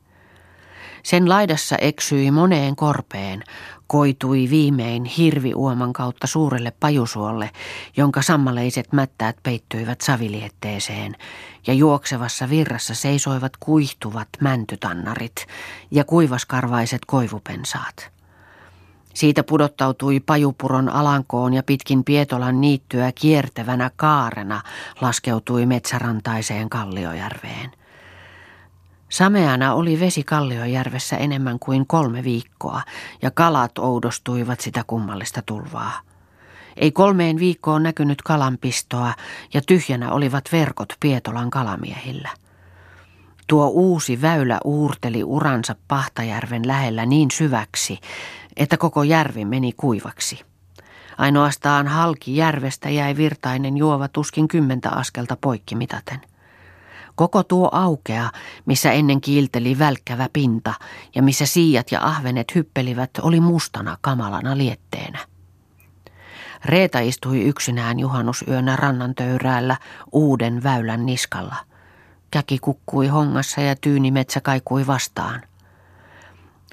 Sen 1.04 1.30
laidassa 1.30 1.76
eksyi 1.76 2.32
moneen 2.32 2.76
korpeen, 2.76 3.44
koitui 3.88 4.48
viimein 4.50 5.06
hirviuoman 5.06 5.94
kautta 5.94 6.28
suurelle 6.28 6.72
pajusuolle, 6.80 7.50
jonka 7.98 8.22
sammaleiset 8.22 8.94
mättäät 8.94 9.38
peittyivät 9.44 10.02
savilietteeseen, 10.02 11.16
ja 11.68 11.74
juoksevassa 11.74 12.50
virrassa 12.50 12.96
seisoivat 12.96 13.52
kuihtuvat 13.60 14.30
mäntytannarit 14.42 15.46
ja 15.92 16.04
kuivaskarvaiset 16.04 17.02
koivupensaat. 17.06 18.12
Siitä 19.14 19.44
pudottautui 19.44 20.20
pajupuron 20.20 20.90
alankoon 20.90 21.54
ja 21.54 21.64
pitkin 21.64 22.04
Pietolan 22.04 22.62
niittyä 22.62 23.12
kiertävänä 23.12 23.92
kaarena 23.96 24.62
laskeutui 25.02 25.66
metsärantaiseen 25.66 26.70
Kalliojärveen. 26.70 27.72
Sameana 29.12 29.74
oli 29.74 30.00
vesi 30.00 30.24
Kalliojärvessä 30.24 31.18
enemmän 31.18 31.60
kuin 31.60 31.88
kolme 31.88 32.24
viikkoa 32.24 32.82
ja 33.22 33.32
kalat 33.32 33.78
oudostuivat 33.78 34.60
sitä 34.60 34.84
kummallista 34.88 35.42
tulvaa. 35.46 36.00
Ei 36.78 36.92
kolmeen 36.92 37.40
viikkoon 37.40 37.84
näkynyt 37.84 38.22
kalanpistoa 38.22 39.14
ja 39.54 39.62
tyhjänä 39.62 40.12
olivat 40.12 40.44
verkot 40.52 40.94
Pietolan 41.00 41.50
kalamiehillä. 41.50 42.30
Tuo 43.48 43.68
uusi 43.68 44.22
väylä 44.22 44.60
uurteli 44.66 45.24
uransa 45.24 45.76
Pahtajärven 45.88 46.68
lähellä 46.68 47.06
niin 47.06 47.32
syväksi, 47.32 48.00
että 48.58 48.78
koko 48.78 49.04
järvi 49.04 49.46
meni 49.46 49.72
kuivaksi. 49.78 50.40
Ainoastaan 51.18 51.88
halki 51.88 52.36
järvestä 52.36 52.90
jäi 52.90 53.18
virtainen 53.18 53.78
juova 53.78 54.08
tuskin 54.08 54.48
kymmentä 54.48 54.90
askelta 54.90 55.38
poikki 55.42 55.76
mitaten. 55.76 56.31
Koko 57.16 57.44
tuo 57.44 57.70
aukea, 57.72 58.32
missä 58.66 58.92
ennen 58.92 59.22
kiilteli 59.22 59.80
välkkävä 59.80 60.30
pinta 60.34 60.74
ja 61.16 61.24
missä 61.24 61.46
siijat 61.46 61.92
ja 61.92 62.04
ahvenet 62.06 62.56
hyppelivät, 62.56 63.10
oli 63.22 63.40
mustana 63.40 63.98
kamalana 64.02 64.58
lietteenä. 64.58 65.20
Reeta 66.66 67.00
istui 67.00 67.42
yksinään 67.42 68.00
juhannusyönä 68.00 68.76
rannan 68.76 69.16
töyräällä 69.16 69.78
uuden 70.12 70.64
väylän 70.64 71.06
niskalla. 71.06 71.56
Käki 72.32 72.60
kukkui 72.60 73.08
hongassa 73.08 73.62
ja 73.62 73.76
tyynimetsä 73.76 74.42
kaikui 74.42 74.88
vastaan. 74.88 75.42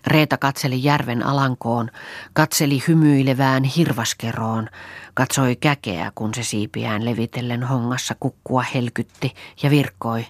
Reeta 0.08 0.38
katseli 0.38 0.84
järven 0.84 1.22
alankoon, 1.26 1.90
katseli 2.32 2.82
hymyilevään 2.88 3.64
hirvaskeroon, 3.64 4.68
katsoi 5.14 5.56
käkeä, 5.56 6.12
kun 6.14 6.34
se 6.34 6.42
siipiään 6.42 7.04
levitellen 7.04 7.62
hongassa 7.62 8.14
kukkua 8.20 8.62
helkytti 8.74 9.34
ja 9.62 9.70
virkkoi. 9.70 10.26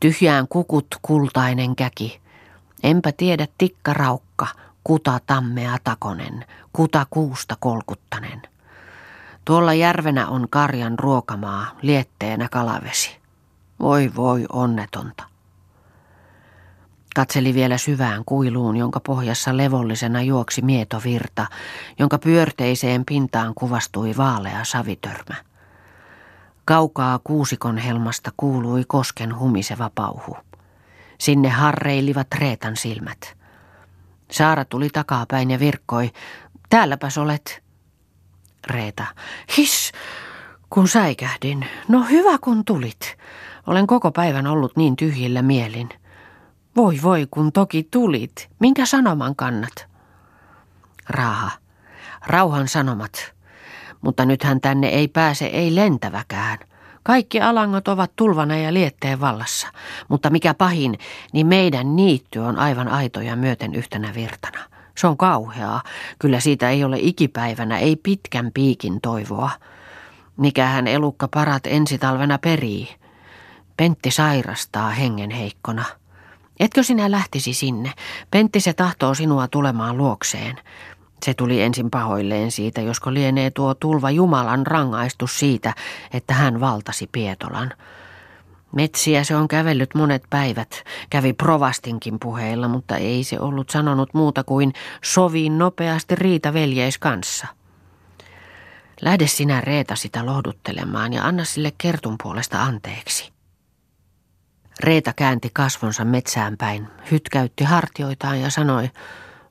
Tyhjään 0.00 0.48
kukut 0.48 0.86
kultainen 1.02 1.76
käki. 1.76 2.20
Enpä 2.82 3.12
tiedä 3.12 3.46
tikka 3.58 3.92
raukka, 3.92 4.46
kuta 4.84 5.20
tammea 5.26 5.76
takonen, 5.84 6.44
kuta 6.72 7.06
kuusta 7.10 7.56
kolkuttanen. 7.60 8.42
Tuolla 9.44 9.74
järvenä 9.74 10.28
on 10.28 10.46
karjan 10.50 10.98
ruokamaa, 10.98 11.66
lietteenä 11.82 12.48
kalavesi. 12.48 13.16
Voi 13.80 14.12
voi 14.16 14.46
onnetonta. 14.52 15.35
Katseli 17.16 17.54
vielä 17.54 17.78
syvään 17.78 18.24
kuiluun, 18.24 18.76
jonka 18.76 19.00
pohjassa 19.00 19.56
levollisena 19.56 20.22
juoksi 20.22 20.62
mietovirta, 20.62 21.46
jonka 21.98 22.18
pyörteiseen 22.18 23.04
pintaan 23.04 23.54
kuvastui 23.54 24.16
vaalea 24.16 24.64
savitörmä. 24.64 25.34
Kaukaa 26.64 27.20
kuusikon 27.24 27.78
helmasta 27.78 28.30
kuului 28.36 28.84
kosken 28.88 29.38
humiseva 29.38 29.90
pauhu. 29.94 30.36
Sinne 31.18 31.48
harreilivat 31.48 32.26
Reetan 32.34 32.76
silmät. 32.76 33.36
Saara 34.30 34.64
tuli 34.64 34.90
takapäin 34.90 35.50
ja 35.50 35.60
virkkoi, 35.60 36.10
täälläpäs 36.68 37.18
olet. 37.18 37.62
Reeta, 38.66 39.06
his, 39.56 39.92
kun 40.70 40.88
säikähdin. 40.88 41.66
No 41.88 42.02
hyvä 42.10 42.38
kun 42.40 42.64
tulit. 42.64 43.16
Olen 43.66 43.86
koko 43.86 44.10
päivän 44.12 44.46
ollut 44.46 44.76
niin 44.76 44.96
tyhjillä 44.96 45.42
mielin. 45.42 45.88
Voi 46.76 46.98
voi, 47.02 47.26
kun 47.30 47.52
toki 47.52 47.88
tulit. 47.90 48.48
Minkä 48.58 48.86
sanoman 48.86 49.36
kannat? 49.36 49.86
Raaha. 51.08 51.50
Rauhan 52.26 52.68
sanomat. 52.68 53.32
Mutta 54.00 54.24
nythän 54.24 54.60
tänne 54.60 54.86
ei 54.86 55.08
pääse 55.08 55.46
ei 55.46 55.74
lentäväkään. 55.74 56.58
Kaikki 57.02 57.40
alangot 57.40 57.88
ovat 57.88 58.12
tulvana 58.16 58.56
ja 58.56 58.74
lietteen 58.74 59.20
vallassa. 59.20 59.68
Mutta 60.08 60.30
mikä 60.30 60.54
pahin, 60.54 60.98
niin 61.32 61.46
meidän 61.46 61.96
niitty 61.96 62.38
on 62.38 62.58
aivan 62.58 62.88
aitoja 62.88 63.36
myöten 63.36 63.74
yhtenä 63.74 64.14
virtana. 64.14 64.60
Se 64.98 65.06
on 65.06 65.16
kauheaa. 65.16 65.82
Kyllä 66.18 66.40
siitä 66.40 66.70
ei 66.70 66.84
ole 66.84 66.96
ikipäivänä, 67.00 67.78
ei 67.78 67.96
pitkän 67.96 68.50
piikin 68.54 69.00
toivoa. 69.00 69.50
Mikähän 70.36 70.86
elukka 70.86 71.28
parat 71.28 71.66
ensi 71.66 71.98
talvena 71.98 72.38
perii. 72.38 72.88
Pentti 73.76 74.10
sairastaa 74.10 74.90
hengenheikkona. 74.90 75.84
Etkö 76.60 76.82
sinä 76.82 77.10
lähtisi 77.10 77.54
sinne? 77.54 77.92
Pentti 78.30 78.60
se 78.60 78.72
tahtoo 78.72 79.14
sinua 79.14 79.48
tulemaan 79.48 79.96
luokseen. 79.96 80.56
Se 81.22 81.34
tuli 81.34 81.62
ensin 81.62 81.90
pahoilleen 81.90 82.50
siitä, 82.50 82.80
josko 82.80 83.14
lienee 83.14 83.50
tuo 83.50 83.74
tulva 83.74 84.10
Jumalan 84.10 84.66
rangaistus 84.66 85.38
siitä, 85.38 85.74
että 86.12 86.34
hän 86.34 86.60
valtasi 86.60 87.08
Pietolan. 87.12 87.72
Metsiä 88.72 89.24
se 89.24 89.36
on 89.36 89.48
kävellyt 89.48 89.94
monet 89.94 90.22
päivät, 90.30 90.84
kävi 91.10 91.32
provastinkin 91.32 92.18
puheilla, 92.20 92.68
mutta 92.68 92.96
ei 92.96 93.24
se 93.24 93.40
ollut 93.40 93.70
sanonut 93.70 94.14
muuta 94.14 94.44
kuin 94.44 94.72
soviin 95.04 95.58
nopeasti 95.58 96.14
Riita 96.14 96.52
veljeis 96.52 96.98
kanssa. 96.98 97.46
Lähde 99.00 99.26
sinä 99.26 99.60
Reeta 99.60 99.96
sitä 99.96 100.26
lohduttelemaan 100.26 101.12
ja 101.12 101.24
anna 101.24 101.44
sille 101.44 101.72
kertun 101.78 102.14
puolesta 102.22 102.62
anteeksi. 102.62 103.35
Reeta 104.80 105.12
käänti 105.12 105.50
kasvonsa 105.52 106.04
metsään 106.04 106.56
päin, 106.56 106.88
hytkäytti 107.10 107.64
hartioitaan 107.64 108.40
ja 108.40 108.50
sanoi, 108.50 108.90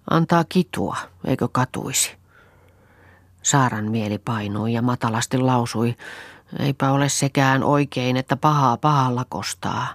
antaa 0.10 0.44
kitua, 0.50 0.98
eikö 1.26 1.48
katuisi. 1.52 2.16
Saaran 3.42 3.92
mieli 3.92 4.18
painui 4.18 4.74
ja 4.74 4.82
matalasti 4.82 5.38
lausui, 5.38 5.96
eipä 6.60 6.92
ole 6.92 7.10
sekään 7.10 7.64
oikein, 7.64 8.18
että 8.18 8.38
pahaa 8.38 8.78
pahalla 8.78 9.26
kostaa. 9.30 9.88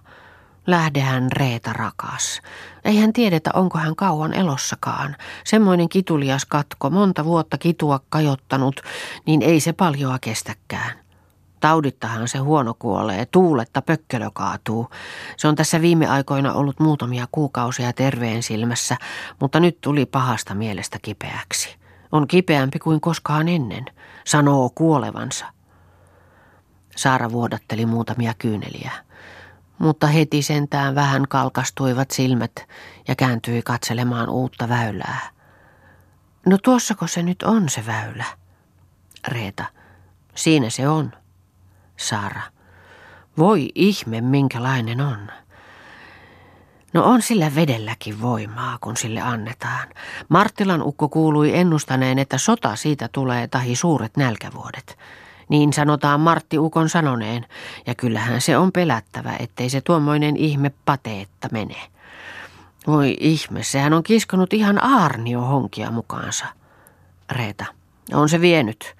Lähdehän 0.66 1.32
Reeta 1.32 1.72
rakas. 1.72 2.40
Ei 2.84 2.96
hän 2.96 3.12
tiedetä, 3.12 3.50
onko 3.54 3.78
hän 3.78 3.96
kauan 3.96 4.34
elossakaan. 4.34 5.16
Semmoinen 5.44 5.88
kitulias 5.88 6.44
katko, 6.44 6.90
monta 6.90 7.24
vuotta 7.24 7.58
kitua 7.58 8.00
kajottanut, 8.08 8.80
niin 9.26 9.42
ei 9.42 9.60
se 9.60 9.72
paljoa 9.72 10.18
kestäkään. 10.20 11.09
Taudittahan 11.60 12.28
se 12.28 12.38
huono 12.38 12.74
kuolee, 12.78 13.26
tuuletta 13.26 13.82
pökkelö 13.82 14.30
kaatuu. 14.32 14.90
Se 15.36 15.48
on 15.48 15.54
tässä 15.54 15.80
viime 15.80 16.06
aikoina 16.06 16.52
ollut 16.52 16.80
muutamia 16.80 17.28
kuukausia 17.32 17.92
terveen 17.92 18.42
silmässä, 18.42 18.96
mutta 19.40 19.60
nyt 19.60 19.80
tuli 19.80 20.06
pahasta 20.06 20.54
mielestä 20.54 20.98
kipeäksi. 21.02 21.76
On 22.12 22.28
kipeämpi 22.28 22.78
kuin 22.78 23.00
koskaan 23.00 23.48
ennen, 23.48 23.84
sanoo 24.26 24.70
kuolevansa. 24.74 25.46
Saara 26.96 27.32
vuodatteli 27.32 27.86
muutamia 27.86 28.34
kyyneliä, 28.38 28.92
mutta 29.78 30.06
heti 30.06 30.42
sentään 30.42 30.94
vähän 30.94 31.28
kalkastuivat 31.28 32.10
silmät 32.10 32.66
ja 33.08 33.16
kääntyi 33.16 33.62
katselemaan 33.62 34.28
uutta 34.28 34.68
väylää. 34.68 35.30
No 36.46 36.58
tuossako 36.58 37.06
se 37.06 37.22
nyt 37.22 37.42
on 37.42 37.68
se 37.68 37.86
väylä? 37.86 38.24
Reeta, 39.28 39.64
siinä 40.34 40.70
se 40.70 40.88
on. 40.88 41.19
Saara. 42.00 42.42
Voi 43.38 43.68
ihme, 43.74 44.20
minkälainen 44.20 45.00
on. 45.00 45.28
No 46.92 47.04
on 47.04 47.22
sillä 47.22 47.54
vedelläkin 47.54 48.22
voimaa, 48.22 48.78
kun 48.80 48.96
sille 48.96 49.20
annetaan. 49.20 49.88
Marttilan 50.28 50.82
ukko 50.82 51.08
kuului 51.08 51.56
ennustaneen, 51.56 52.18
että 52.18 52.38
sota 52.38 52.76
siitä 52.76 53.08
tulee 53.12 53.48
tahi 53.48 53.76
suuret 53.76 54.16
nälkävuodet. 54.16 54.98
Niin 55.48 55.72
sanotaan 55.72 56.20
Martti 56.20 56.58
Ukon 56.58 56.88
sanoneen, 56.88 57.46
ja 57.86 57.94
kyllähän 57.94 58.40
se 58.40 58.56
on 58.56 58.72
pelättävä, 58.72 59.36
ettei 59.38 59.70
se 59.70 59.80
tuommoinen 59.80 60.36
ihme 60.36 60.70
pateetta 60.84 61.48
mene. 61.52 61.76
Voi 62.86 63.16
ihme, 63.20 63.62
sehän 63.62 63.92
on 63.92 64.02
kiskonut 64.02 64.52
ihan 64.52 64.84
aarnio 64.84 65.40
honkia 65.40 65.90
mukaansa. 65.90 66.46
Reeta, 67.30 67.64
on 68.12 68.28
se 68.28 68.40
vienyt. 68.40 68.96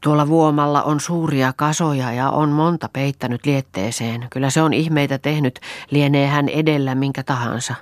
Tuolla 0.00 0.28
vuomalla 0.28 0.82
on 0.82 1.00
suuria 1.00 1.52
kasoja 1.56 2.12
ja 2.12 2.30
on 2.30 2.48
monta 2.48 2.88
peittänyt 2.92 3.46
lietteeseen. 3.46 4.26
Kyllä 4.30 4.50
se 4.50 4.62
on 4.62 4.74
ihmeitä 4.74 5.18
tehnyt, 5.18 5.60
lienee 5.90 6.26
hän 6.26 6.48
edellä 6.48 6.94
minkä 6.94 7.22
tahansa. 7.22 7.74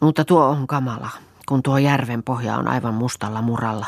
Mutta 0.00 0.24
tuo 0.24 0.44
on 0.44 0.66
kamala, 0.66 1.10
kun 1.48 1.62
tuo 1.62 1.78
järven 1.78 2.22
pohja 2.22 2.56
on 2.56 2.68
aivan 2.68 2.94
mustalla 2.94 3.42
muralla. 3.42 3.86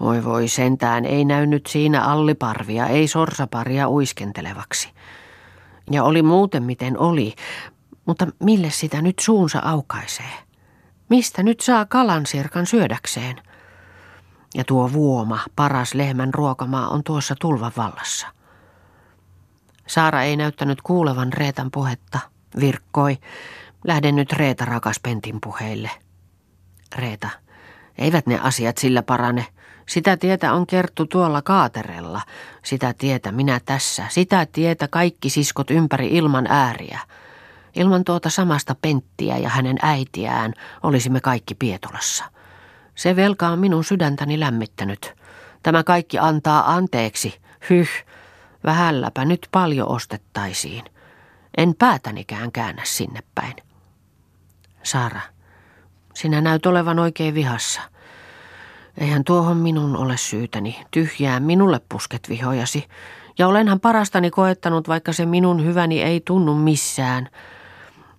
Voi 0.00 0.24
voi 0.24 0.48
sentään, 0.48 1.04
ei 1.04 1.24
näy 1.24 1.46
nyt 1.46 1.66
siinä 1.66 2.04
alliparvia, 2.04 2.86
ei 2.86 3.08
sorsaparia 3.08 3.88
uiskentelevaksi. 3.88 4.90
Ja 5.90 6.04
oli 6.04 6.22
muuten 6.22 6.62
miten 6.62 6.98
oli, 6.98 7.34
mutta 8.06 8.26
mille 8.42 8.70
sitä 8.70 9.02
nyt 9.02 9.18
suunsa 9.18 9.58
aukaisee? 9.64 10.32
Mistä 11.08 11.42
nyt 11.42 11.60
saa 11.60 11.86
kalansirkan 11.86 12.66
syödäkseen? 12.66 13.36
Ja 14.54 14.64
tuo 14.64 14.92
vuoma, 14.92 15.40
paras 15.56 15.94
lehmän 15.94 16.34
ruokamaa, 16.34 16.88
on 16.88 17.04
tuossa 17.04 17.34
tulvan 17.40 17.72
vallassa. 17.76 18.26
Saara 19.86 20.22
ei 20.22 20.36
näyttänyt 20.36 20.82
kuulevan 20.82 21.32
Reetan 21.32 21.70
puhetta. 21.70 22.18
Virkkoi. 22.60 23.18
Lähden 23.84 24.16
nyt 24.16 24.32
Reeta 24.32 24.64
rakas 24.64 25.00
Pentin 25.02 25.38
puheille. 25.42 25.90
Reeta. 26.96 27.28
Eivät 27.98 28.26
ne 28.26 28.38
asiat 28.38 28.78
sillä 28.78 29.02
parane. 29.02 29.46
Sitä 29.88 30.16
tietä 30.16 30.52
on 30.52 30.66
kerttu 30.66 31.06
tuolla 31.06 31.42
kaaterella. 31.42 32.20
Sitä 32.64 32.94
tietä 32.98 33.32
minä 33.32 33.60
tässä. 33.64 34.06
Sitä 34.08 34.46
tietä 34.46 34.88
kaikki 34.88 35.30
siskot 35.30 35.70
ympäri 35.70 36.08
ilman 36.08 36.46
ääriä. 36.48 37.00
Ilman 37.74 38.04
tuota 38.04 38.30
samasta 38.30 38.76
penttiä 38.82 39.38
ja 39.38 39.48
hänen 39.48 39.76
äitiään 39.82 40.52
olisimme 40.82 41.20
kaikki 41.20 41.54
Pietolassa. 41.54 42.24
Se 42.94 43.16
velka 43.16 43.48
on 43.48 43.58
minun 43.58 43.84
sydäntäni 43.84 44.40
lämmittänyt. 44.40 45.14
Tämä 45.62 45.84
kaikki 45.84 46.18
antaa 46.18 46.74
anteeksi. 46.74 47.40
Hyh, 47.70 47.88
vähälläpä 48.64 49.24
nyt 49.24 49.48
paljon 49.52 49.88
ostettaisiin. 49.88 50.84
En 51.56 51.74
päätänikään 51.74 52.52
käännä 52.52 52.82
sinne 52.84 53.20
päin. 53.34 53.54
Saara, 54.82 55.20
sinä 56.14 56.40
näyt 56.40 56.66
olevan 56.66 56.98
oikein 56.98 57.34
vihassa. 57.34 57.80
Eihän 58.98 59.24
tuohon 59.24 59.56
minun 59.56 59.96
ole 59.96 60.16
syytäni. 60.16 60.84
Tyhjää 60.90 61.40
minulle 61.40 61.80
pusket 61.88 62.28
vihojasi. 62.28 62.88
Ja 63.38 63.48
olenhan 63.48 63.80
parastani 63.80 64.30
koettanut, 64.30 64.88
vaikka 64.88 65.12
se 65.12 65.26
minun 65.26 65.64
hyväni 65.64 66.02
ei 66.02 66.22
tunnu 66.26 66.54
missään. 66.54 67.28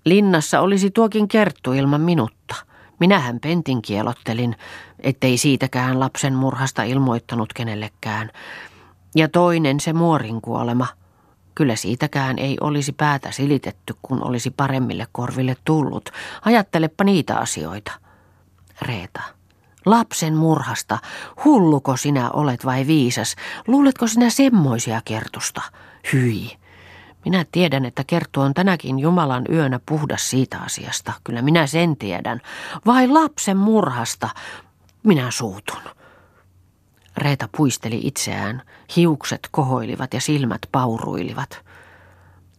Linnassa 0.05 0.59
olisi 0.59 0.91
tuokin 0.91 1.27
kerttu 1.27 1.73
ilman 1.73 2.01
minutta. 2.01 2.55
Minähän 2.99 3.39
pentin 3.39 3.81
kielottelin, 3.81 4.55
ettei 4.99 5.37
siitäkään 5.37 5.99
lapsen 5.99 6.33
murhasta 6.33 6.83
ilmoittanut 6.83 7.53
kenellekään. 7.53 8.31
Ja 9.15 9.29
toinen 9.29 9.79
se 9.79 9.93
muorin 9.93 10.41
kuolema. 10.41 10.87
Kyllä 11.55 11.75
siitäkään 11.75 12.39
ei 12.39 12.57
olisi 12.61 12.91
päätä 12.91 13.31
silitetty, 13.31 13.95
kun 14.01 14.23
olisi 14.23 14.51
paremmille 14.51 15.07
korville 15.11 15.57
tullut. 15.65 16.09
Ajattelepa 16.45 17.03
niitä 17.03 17.37
asioita. 17.37 17.91
Reeta. 18.81 19.21
Lapsen 19.85 20.35
murhasta. 20.35 20.97
Hulluko 21.45 21.97
sinä 21.97 22.31
olet 22.31 22.65
vai 22.65 22.87
viisas? 22.87 23.35
Luuletko 23.67 24.07
sinä 24.07 24.29
semmoisia 24.29 25.01
kertusta? 25.05 25.61
Hyi. 26.13 26.57
Minä 27.25 27.45
tiedän, 27.51 27.85
että 27.85 28.03
Kerttu 28.03 28.41
on 28.41 28.53
tänäkin 28.53 28.99
Jumalan 28.99 29.45
yönä 29.51 29.79
puhdas 29.85 30.29
siitä 30.29 30.57
asiasta. 30.57 31.13
Kyllä 31.23 31.41
minä 31.41 31.67
sen 31.67 31.97
tiedän. 31.97 32.41
Vai 32.85 33.07
lapsen 33.07 33.57
murhasta? 33.57 34.29
Minä 35.03 35.31
suutun. 35.31 35.81
Reeta 37.17 37.49
puisteli 37.57 37.99
itseään. 38.03 38.61
Hiukset 38.95 39.47
kohoilivat 39.51 40.13
ja 40.13 40.21
silmät 40.21 40.61
pauruilivat. 40.71 41.65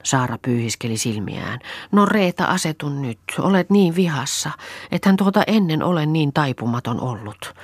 Saara 0.03 0.39
pyyhiskeli 0.43 0.97
silmiään. 0.97 1.61
No 1.93 2.07
Reeta, 2.07 2.45
asetun 2.45 3.03
nyt. 3.03 3.19
Olet 3.39 3.71
niin 3.71 3.97
vihassa, 3.97 4.51
ethän 4.91 5.17
tuota 5.17 5.43
ennen 5.47 5.83
ole 5.83 6.07
niin 6.07 6.33
taipumaton 6.33 7.01
ollut. 7.01 7.55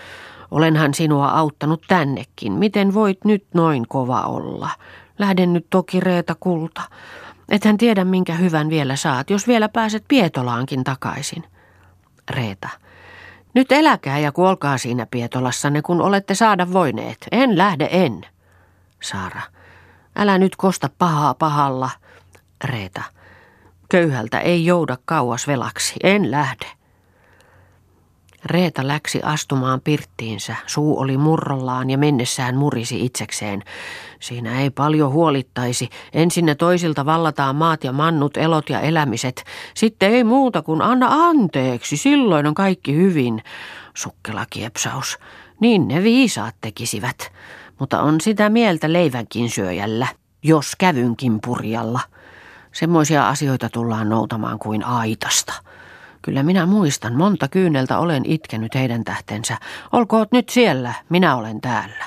Olenhan 0.50 0.94
sinua 0.94 1.28
auttanut 1.28 1.82
tännekin. 1.88 2.52
Miten 2.52 2.94
voit 2.94 3.24
nyt 3.24 3.46
noin 3.54 3.88
kova 3.88 4.20
olla? 4.20 4.70
Lähden 5.22 5.52
nyt 5.52 5.66
toki 5.70 6.00
Reeta 6.00 6.34
kulta. 6.40 6.82
Ethän 7.48 7.76
tiedä 7.76 8.04
minkä 8.04 8.34
hyvän 8.34 8.68
vielä 8.68 8.96
saat, 8.96 9.30
jos 9.30 9.46
vielä 9.48 9.68
pääset 9.68 10.04
Pietolaankin 10.08 10.84
takaisin. 10.84 11.44
Reeta. 12.30 12.68
Nyt 13.54 13.72
eläkää 13.72 14.18
ja 14.18 14.32
kuolkaa 14.32 14.78
siinä 14.78 15.06
Pietolassanne, 15.10 15.82
kun 15.82 16.00
olette 16.00 16.34
saada 16.34 16.72
voineet. 16.72 17.26
En 17.32 17.58
lähde, 17.58 17.88
en. 17.90 18.26
Saara. 19.02 19.40
Älä 20.16 20.38
nyt 20.38 20.56
kosta 20.56 20.90
pahaa 20.98 21.34
pahalla. 21.34 21.90
Reeta. 22.64 23.02
Köyhältä 23.88 24.40
ei 24.40 24.64
jouda 24.64 24.98
kauas 25.04 25.46
velaksi. 25.46 25.94
En 26.02 26.30
lähde. 26.30 26.66
Reeta 28.44 28.88
läksi 28.88 29.20
astumaan 29.22 29.80
pirttiinsä. 29.80 30.56
Suu 30.66 31.00
oli 31.00 31.16
murrollaan 31.16 31.90
ja 31.90 31.98
mennessään 31.98 32.56
murisi 32.56 33.04
itsekseen. 33.04 33.62
Siinä 34.20 34.60
ei 34.60 34.70
paljon 34.70 35.12
huolittaisi. 35.12 35.88
Ensin 36.12 36.46
ne 36.46 36.54
toisilta 36.54 37.06
vallataan 37.06 37.56
maat 37.56 37.84
ja 37.84 37.92
mannut, 37.92 38.36
elot 38.36 38.70
ja 38.70 38.80
elämiset. 38.80 39.44
Sitten 39.74 40.10
ei 40.10 40.24
muuta 40.24 40.62
kuin 40.62 40.82
anna 40.82 41.08
anteeksi, 41.10 41.96
silloin 41.96 42.46
on 42.46 42.54
kaikki 42.54 42.96
hyvin. 42.96 43.42
Sukkela 43.94 44.46
kiepsaus. 44.50 45.18
Niin 45.60 45.88
ne 45.88 46.02
viisaat 46.02 46.54
tekisivät. 46.60 47.32
Mutta 47.78 48.02
on 48.02 48.20
sitä 48.20 48.48
mieltä 48.48 48.92
leivänkin 48.92 49.50
syöjällä, 49.50 50.06
jos 50.42 50.76
kävynkin 50.78 51.38
purjalla. 51.44 52.00
Semmoisia 52.72 53.28
asioita 53.28 53.68
tullaan 53.68 54.08
noutamaan 54.08 54.58
kuin 54.58 54.84
aitasta. 54.84 55.52
Kyllä 56.22 56.42
minä 56.42 56.66
muistan, 56.66 57.14
monta 57.14 57.48
kyyneltä 57.48 57.98
olen 57.98 58.22
itkenyt 58.26 58.74
heidän 58.74 59.04
tähtensä. 59.04 59.58
Olkoot 59.92 60.32
nyt 60.32 60.48
siellä, 60.48 60.94
minä 61.08 61.36
olen 61.36 61.60
täällä. 61.60 62.04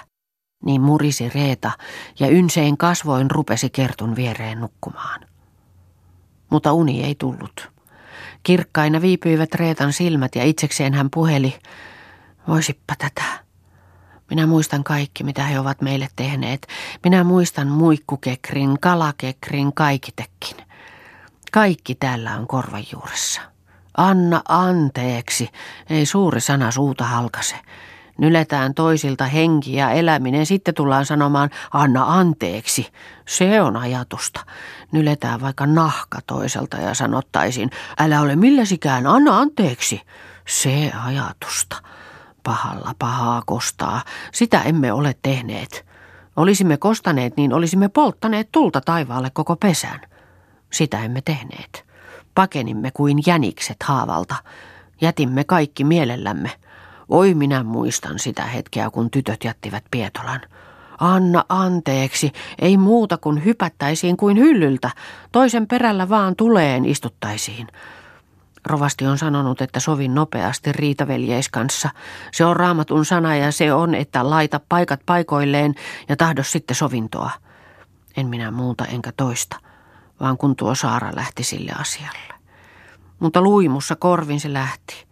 Niin 0.65 0.81
murisi 0.81 1.29
Reeta 1.29 1.71
ja 2.19 2.27
ynsein 2.27 2.77
kasvoin 2.77 3.31
rupesi 3.31 3.69
kertun 3.69 4.15
viereen 4.15 4.59
nukkumaan. 4.59 5.19
Mutta 6.49 6.73
uni 6.73 7.03
ei 7.03 7.15
tullut. 7.15 7.71
Kirkkaina 8.43 9.01
viipyivät 9.01 9.55
Reetan 9.55 9.93
silmät 9.93 10.35
ja 10.35 10.43
itsekseen 10.43 10.93
hän 10.93 11.09
puheli, 11.09 11.59
voisippa 12.47 12.93
tätä. 12.97 13.45
Minä 14.29 14.47
muistan 14.47 14.83
kaikki, 14.83 15.23
mitä 15.23 15.43
he 15.43 15.59
ovat 15.59 15.81
meille 15.81 16.07
tehneet. 16.15 16.67
Minä 17.03 17.23
muistan 17.23 17.67
muikkukekrin, 17.67 18.79
kalakekrin, 18.81 19.73
kaikitekin. 19.73 20.57
Kaikki 21.51 21.95
täällä 21.95 22.37
on 22.37 22.47
korvajuuressa. 22.47 23.54
Anna 23.97 24.41
anteeksi, 24.47 25.49
ei 25.89 26.05
suuri 26.05 26.41
sana 26.41 26.71
suuta 26.71 27.03
halkase. 27.03 27.55
Nyletään 28.17 28.73
toisilta 28.73 29.25
henki 29.25 29.75
ja 29.75 29.91
eläminen, 29.91 30.45
sitten 30.45 30.73
tullaan 30.73 31.05
sanomaan 31.05 31.49
anna 31.71 32.03
anteeksi. 32.07 32.91
Se 33.27 33.61
on 33.61 33.77
ajatusta. 33.77 34.45
Nyletään 34.91 35.41
vaikka 35.41 35.65
nahka 35.65 36.19
toiselta 36.27 36.77
ja 36.77 36.93
sanottaisiin 36.93 37.69
älä 37.99 38.21
ole 38.21 38.35
milläsikään, 38.35 39.07
anna 39.07 39.39
anteeksi. 39.39 40.01
Se 40.47 40.91
ajatusta. 41.05 41.75
Pahalla 42.43 42.95
pahaa 42.99 43.41
kostaa. 43.45 44.01
Sitä 44.31 44.61
emme 44.61 44.93
ole 44.93 45.15
tehneet. 45.21 45.85
Olisimme 46.35 46.77
kostaneet, 46.77 47.37
niin 47.37 47.53
olisimme 47.53 47.89
polttaneet 47.89 48.49
tulta 48.51 48.81
taivaalle 48.81 49.29
koko 49.29 49.55
pesän. 49.55 50.01
Sitä 50.73 51.03
emme 51.03 51.21
tehneet. 51.21 51.85
Pakenimme 52.35 52.91
kuin 52.93 53.17
jänikset 53.27 53.83
haavalta. 53.83 54.35
Jätimme 55.01 55.43
kaikki 55.43 55.83
mielellämme. 55.83 56.51
Oi 57.09 57.33
minä 57.33 57.63
muistan 57.63 58.19
sitä 58.19 58.45
hetkeä, 58.45 58.89
kun 58.89 59.11
tytöt 59.11 59.43
jättivät 59.43 59.83
Pietolan. 59.91 60.41
Anna 60.99 61.45
anteeksi, 61.49 62.31
ei 62.59 62.77
muuta 62.77 63.17
kuin 63.17 63.45
hypättäisiin 63.45 64.17
kuin 64.17 64.37
hyllyltä. 64.37 64.89
Toisen 65.31 65.67
perällä 65.67 66.09
vaan 66.09 66.35
tuleen 66.35 66.85
istuttaisiin. 66.85 67.67
Rovasti 68.65 69.05
on 69.05 69.17
sanonut, 69.17 69.61
että 69.61 69.79
sovin 69.79 70.15
nopeasti 70.15 70.71
riitaveljeis 70.71 71.49
kanssa. 71.49 71.89
Se 72.31 72.45
on 72.45 72.55
raamatun 72.55 73.05
sana 73.05 73.35
ja 73.35 73.51
se 73.51 73.73
on, 73.73 73.95
että 73.95 74.29
laita 74.29 74.59
paikat 74.69 74.99
paikoilleen 75.05 75.75
ja 76.09 76.15
tahdo 76.15 76.43
sitten 76.43 76.75
sovintoa. 76.75 77.31
En 78.17 78.27
minä 78.27 78.51
muuta 78.51 78.85
enkä 78.85 79.11
toista, 79.17 79.57
vaan 80.19 80.37
kun 80.37 80.55
tuo 80.55 80.75
Saara 80.75 81.11
lähti 81.15 81.43
sille 81.43 81.71
asialle. 81.79 82.33
Mutta 83.19 83.41
luimussa 83.41 83.95
korvin 83.95 84.39
se 84.39 84.53
lähti. 84.53 85.05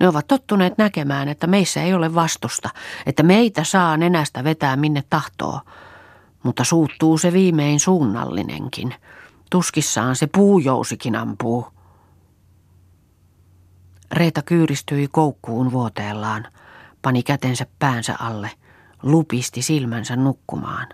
Ne 0.00 0.08
ovat 0.08 0.26
tottuneet 0.26 0.78
näkemään, 0.78 1.28
että 1.28 1.46
meissä 1.46 1.82
ei 1.82 1.94
ole 1.94 2.14
vastusta, 2.14 2.70
että 3.06 3.22
meitä 3.22 3.64
saa 3.64 3.96
nenästä 3.96 4.44
vetää 4.44 4.76
minne 4.76 5.04
tahtoo. 5.10 5.60
Mutta 6.42 6.64
suuttuu 6.64 7.18
se 7.18 7.32
viimein 7.32 7.80
suunnallinenkin. 7.80 8.94
Tuskissaan 9.50 10.16
se 10.16 10.26
puujousikin 10.26 11.16
ampuu. 11.16 11.66
Reeta 14.12 14.42
kyyristyi 14.42 15.08
koukkuun 15.08 15.72
vuoteellaan, 15.72 16.46
pani 17.02 17.22
kätensä 17.22 17.66
päänsä 17.78 18.16
alle, 18.18 18.50
lupisti 19.02 19.62
silmänsä 19.62 20.16
nukkumaan, 20.16 20.86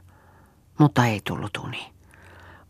mutta 0.79 1.07
ei 1.07 1.21
tullut 1.25 1.57
uni. 1.57 1.94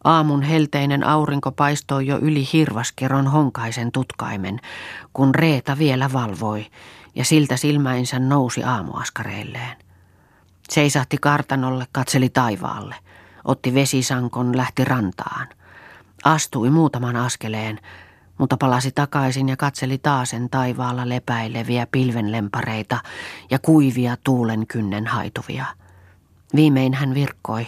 Aamun 0.04 0.42
helteinen 0.42 1.06
aurinko 1.06 1.52
paistoi 1.52 2.06
jo 2.06 2.18
yli 2.18 2.48
hirvaskeron 2.52 3.28
honkaisen 3.28 3.92
tutkaimen, 3.92 4.60
kun 5.12 5.34
Reeta 5.34 5.78
vielä 5.78 6.12
valvoi, 6.12 6.66
ja 7.14 7.24
siltä 7.24 7.56
silmäinsä 7.56 8.18
nousi 8.18 8.64
aamuaskareilleen. 8.64 9.76
Seisahti 10.68 11.16
kartanolle, 11.20 11.86
katseli 11.92 12.28
taivaalle, 12.28 12.94
otti 13.44 13.74
vesisankon, 13.74 14.56
lähti 14.56 14.84
rantaan. 14.84 15.48
Astui 16.24 16.70
muutaman 16.70 17.16
askeleen, 17.16 17.80
mutta 18.38 18.56
palasi 18.56 18.92
takaisin 18.92 19.48
ja 19.48 19.56
katseli 19.56 19.98
taasen 19.98 20.50
taivaalla 20.50 21.08
lepäileviä 21.08 21.86
pilvenlempareita 21.92 22.98
ja 23.50 23.58
kuivia 23.58 24.16
tuulen 24.24 24.66
kynnen 24.66 25.06
haituvia. 25.06 25.66
Viimein 26.56 26.94
hän 26.94 27.14
virkkoi. 27.14 27.66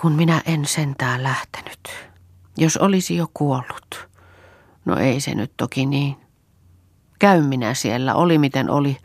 Kun 0.00 0.12
minä 0.12 0.42
en 0.46 0.66
sentään 0.66 1.22
lähtenyt. 1.22 1.80
Jos 2.56 2.76
olisi 2.76 3.16
jo 3.16 3.26
kuollut. 3.34 4.08
No 4.84 4.96
ei 4.96 5.20
se 5.20 5.34
nyt 5.34 5.52
toki 5.56 5.86
niin. 5.86 6.16
Käy 7.18 7.42
minä 7.42 7.74
siellä, 7.74 8.14
oli 8.14 8.38
miten 8.38 8.70
oli. 8.70 8.96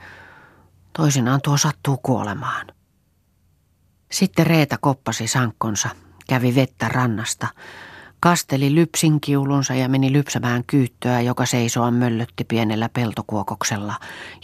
Toisinaan 0.98 1.42
tuo 1.42 1.58
sattuu 1.58 1.98
kuolemaan. 1.98 2.68
Sitten 4.12 4.48
Reeta 4.48 4.78
koppasi 4.78 5.28
sankkonsa, 5.28 5.90
kävi 6.28 6.56
vettä 6.56 6.88
rannasta, 6.90 7.48
Kasteli 8.22 8.76
lypsin 8.76 9.22
kiulunsa 9.22 9.74
ja 9.74 9.90
meni 9.90 10.14
lypsämään 10.14 10.64
kyyttöä, 10.68 11.22
joka 11.22 11.46
seisoa 11.46 11.92
möllötti 11.92 12.44
pienellä 12.44 12.90
peltokuokoksella 12.90 13.96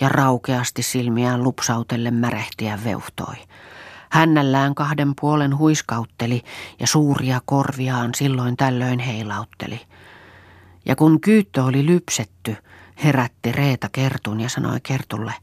ja 0.01 0.10
raukeasti 0.10 0.84
silmiään 0.84 1.43
lupsautelle 1.43 2.12
märehtiä 2.12 2.79
veuhtoi. 2.84 3.36
Hännällään 4.15 4.75
kahden 4.75 5.13
puolen 5.21 5.58
huiskautteli 5.58 6.41
ja 6.80 6.88
suuria 6.88 7.41
korviaan 7.45 8.13
silloin 8.15 8.58
tällöin 8.58 8.99
heilautteli. 8.99 9.82
Ja 10.86 10.95
kun 10.95 11.21
kyyttö 11.21 11.63
oli 11.63 11.86
lypsetty, 11.86 12.58
herätti 13.04 13.51
Reeta 13.51 13.89
Kertun 13.91 14.41
ja 14.41 14.49
sanoi 14.49 14.80
Kertulle, 14.84 15.34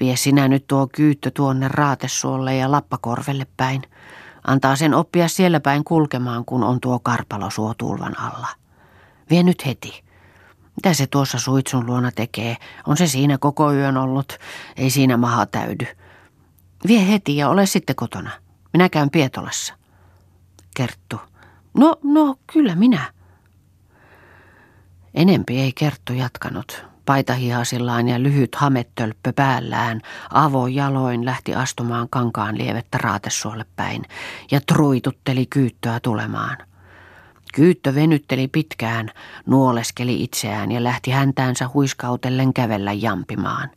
Vie 0.00 0.16
sinä 0.16 0.48
nyt 0.48 0.66
tuo 0.66 0.86
kyyttö 0.86 1.30
tuonne 1.30 1.68
raatesuolle 1.68 2.56
ja 2.56 2.70
lappakorvelle 2.70 3.46
päin. 3.56 3.82
Antaa 4.44 4.76
sen 4.76 4.94
oppia 4.94 5.28
siellä 5.28 5.60
päin 5.60 5.84
kulkemaan, 5.84 6.44
kun 6.44 6.64
on 6.64 6.80
tuo 6.80 6.98
karpalo 6.98 7.50
suotulvan 7.50 8.20
alla. 8.20 8.48
Vie 9.30 9.42
nyt 9.42 9.66
heti. 9.66 10.02
Mitä 10.76 10.94
se 10.94 11.06
tuossa 11.06 11.38
suitsun 11.38 11.86
luona 11.86 12.10
tekee? 12.12 12.56
On 12.86 12.96
se 12.96 13.06
siinä 13.06 13.38
koko 13.38 13.72
yön 13.72 13.96
ollut. 13.96 14.38
Ei 14.76 14.90
siinä 14.90 15.16
maha 15.16 15.46
täydy. 15.46 15.86
Vie 16.86 17.08
heti 17.08 17.36
ja 17.36 17.48
ole 17.48 17.66
sitten 17.66 17.96
kotona. 17.96 18.30
Minä 18.72 18.88
käyn 18.88 19.10
Pietolassa. 19.10 19.74
Kerttu. 20.76 21.20
No, 21.74 21.96
no, 22.02 22.36
kyllä 22.52 22.74
minä. 22.74 23.12
Enempi 25.14 25.60
ei 25.60 25.72
Kerttu 25.72 26.12
jatkanut. 26.12 26.84
Paitahihasillaan 27.06 28.08
ja 28.08 28.22
lyhyt 28.22 28.54
hamettölppö 28.54 29.32
päällään 29.32 30.00
avojaloin 30.30 31.24
lähti 31.24 31.54
astumaan 31.54 32.08
kankaan 32.10 32.58
lievettä 32.58 32.98
raatesuolle 32.98 33.66
päin 33.76 34.04
ja 34.50 34.60
truitutteli 34.60 35.46
kyyttöä 35.46 36.00
tulemaan. 36.00 36.56
Kyyttö 37.54 37.94
venytteli 37.94 38.48
pitkään, 38.48 39.10
nuoleskeli 39.46 40.22
itseään 40.22 40.72
ja 40.72 40.84
lähti 40.84 41.10
häntäänsä 41.10 41.70
huiskautellen 41.74 42.54
kävellä 42.54 42.92
jampimaan. 42.92 43.70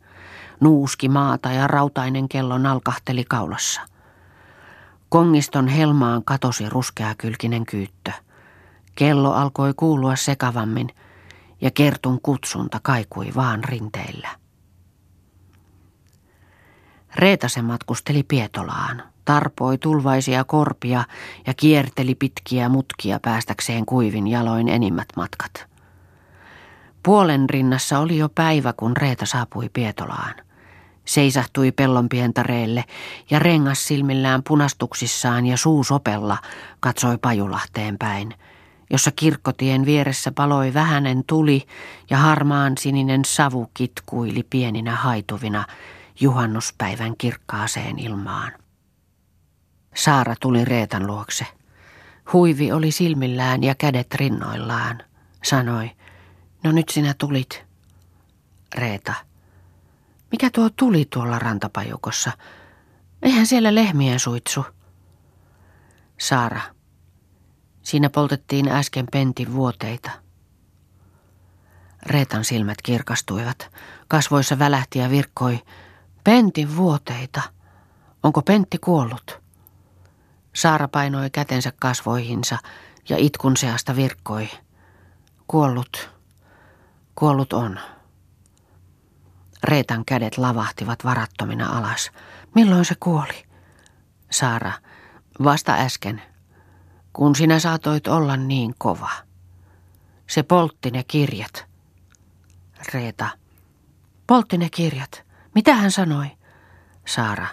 Nuuski 0.62 1.08
maata 1.08 1.52
ja 1.52 1.66
rautainen 1.66 2.28
kello 2.28 2.58
nalkahteli 2.58 3.24
kaulassa. 3.24 3.80
Kongiston 5.08 5.68
helmaan 5.68 6.24
katosi 6.24 6.68
ruskeakylkinen 6.68 7.66
kyyttö. 7.66 8.12
Kello 8.94 9.32
alkoi 9.32 9.74
kuulua 9.76 10.16
sekavammin 10.16 10.88
ja 11.60 11.70
Kertun 11.70 12.20
kutsunta 12.22 12.80
kaikui 12.82 13.32
vaan 13.36 13.64
rinteillä. 13.64 14.28
Reeta 17.16 17.48
se 17.48 17.62
matkusteli 17.62 18.22
Pietolaan, 18.22 19.02
tarpoi 19.24 19.78
tulvaisia 19.78 20.44
korpia 20.44 21.04
ja 21.46 21.54
kierteli 21.54 22.14
pitkiä 22.14 22.68
mutkia 22.68 23.20
päästäkseen 23.20 23.86
kuivin 23.86 24.26
jaloin 24.26 24.68
enimmät 24.68 25.08
matkat. 25.16 25.66
Puolen 27.02 27.50
rinnassa 27.50 27.98
oli 27.98 28.18
jo 28.18 28.28
päivä, 28.28 28.72
kun 28.72 28.96
Reeta 28.96 29.26
saapui 29.26 29.70
Pietolaan. 29.72 30.34
Seisahtui 31.04 31.72
pellon 31.72 32.08
pientareelle 32.08 32.84
ja 33.30 33.38
rengas 33.38 33.86
silmillään 33.86 34.42
punastuksissaan 34.48 35.46
ja 35.46 35.56
suusopella 35.56 36.38
katsoi 36.80 37.18
Pajulahteen 37.18 37.98
päin– 37.98 38.34
jossa 38.92 39.10
kirkkotien 39.16 39.86
vieressä 39.86 40.32
paloi 40.32 40.74
vähänen 40.74 41.24
tuli 41.24 41.66
ja 42.10 42.18
harmaan 42.18 42.78
sininen 42.78 43.24
savu 43.24 43.70
kitkuili 43.74 44.42
pieninä 44.50 44.96
haituvina 44.96 45.64
juhannuspäivän 46.20 47.16
kirkkaaseen 47.16 47.98
ilmaan. 47.98 48.52
Saara 49.94 50.34
tuli 50.40 50.64
Reetan 50.64 51.06
luokse. 51.06 51.46
Huivi 52.32 52.72
oli 52.72 52.90
silmillään 52.90 53.62
ja 53.62 53.74
kädet 53.74 54.14
rinnoillaan. 54.14 55.02
Sanoi, 55.44 55.90
no 56.64 56.72
nyt 56.72 56.88
sinä 56.88 57.14
tulit. 57.18 57.64
Reeta, 58.74 59.14
mikä 60.32 60.50
tuo 60.50 60.70
tuli 60.70 61.04
tuolla 61.04 61.38
rantapajukossa? 61.38 62.32
Eihän 63.22 63.46
siellä 63.46 63.74
lehmien 63.74 64.20
suitsu. 64.20 64.64
Saara, 66.20 66.60
Siinä 67.82 68.10
poltettiin 68.10 68.68
äsken 68.68 69.06
pentin 69.12 69.52
vuoteita. 69.52 70.10
Reetan 72.06 72.44
silmät 72.44 72.82
kirkastuivat. 72.82 73.70
Kasvoissa 74.08 74.58
välähti 74.58 74.98
ja 74.98 75.10
virkkoi. 75.10 75.58
Pentin 76.24 76.76
vuoteita. 76.76 77.42
Onko 78.22 78.42
Pentti 78.42 78.78
kuollut? 78.78 79.40
Saara 80.52 80.88
painoi 80.88 81.30
kätensä 81.30 81.72
kasvoihinsa 81.80 82.58
ja 83.08 83.16
itkun 83.18 83.56
seasta 83.56 83.96
virkkoi. 83.96 84.48
Kuollut. 85.46 86.10
Kuollut 87.14 87.52
on. 87.52 87.80
Reetan 89.64 90.04
kädet 90.04 90.38
lavahtivat 90.38 91.04
varattomina 91.04 91.78
alas. 91.78 92.10
Milloin 92.54 92.84
se 92.84 92.94
kuoli? 93.00 93.44
Saara, 94.30 94.72
vasta 95.44 95.72
äsken 95.72 96.22
kun 97.12 97.36
sinä 97.36 97.58
saatoit 97.58 98.06
olla 98.06 98.36
niin 98.36 98.74
kova. 98.78 99.10
Se 100.26 100.42
poltti 100.42 100.90
ne 100.90 101.04
kirjat. 101.04 101.66
Reeta. 102.94 103.28
Poltti 104.26 104.58
ne 104.58 104.68
kirjat. 104.70 105.22
Mitä 105.54 105.74
hän 105.74 105.90
sanoi? 105.90 106.26
Saara. 107.06 107.46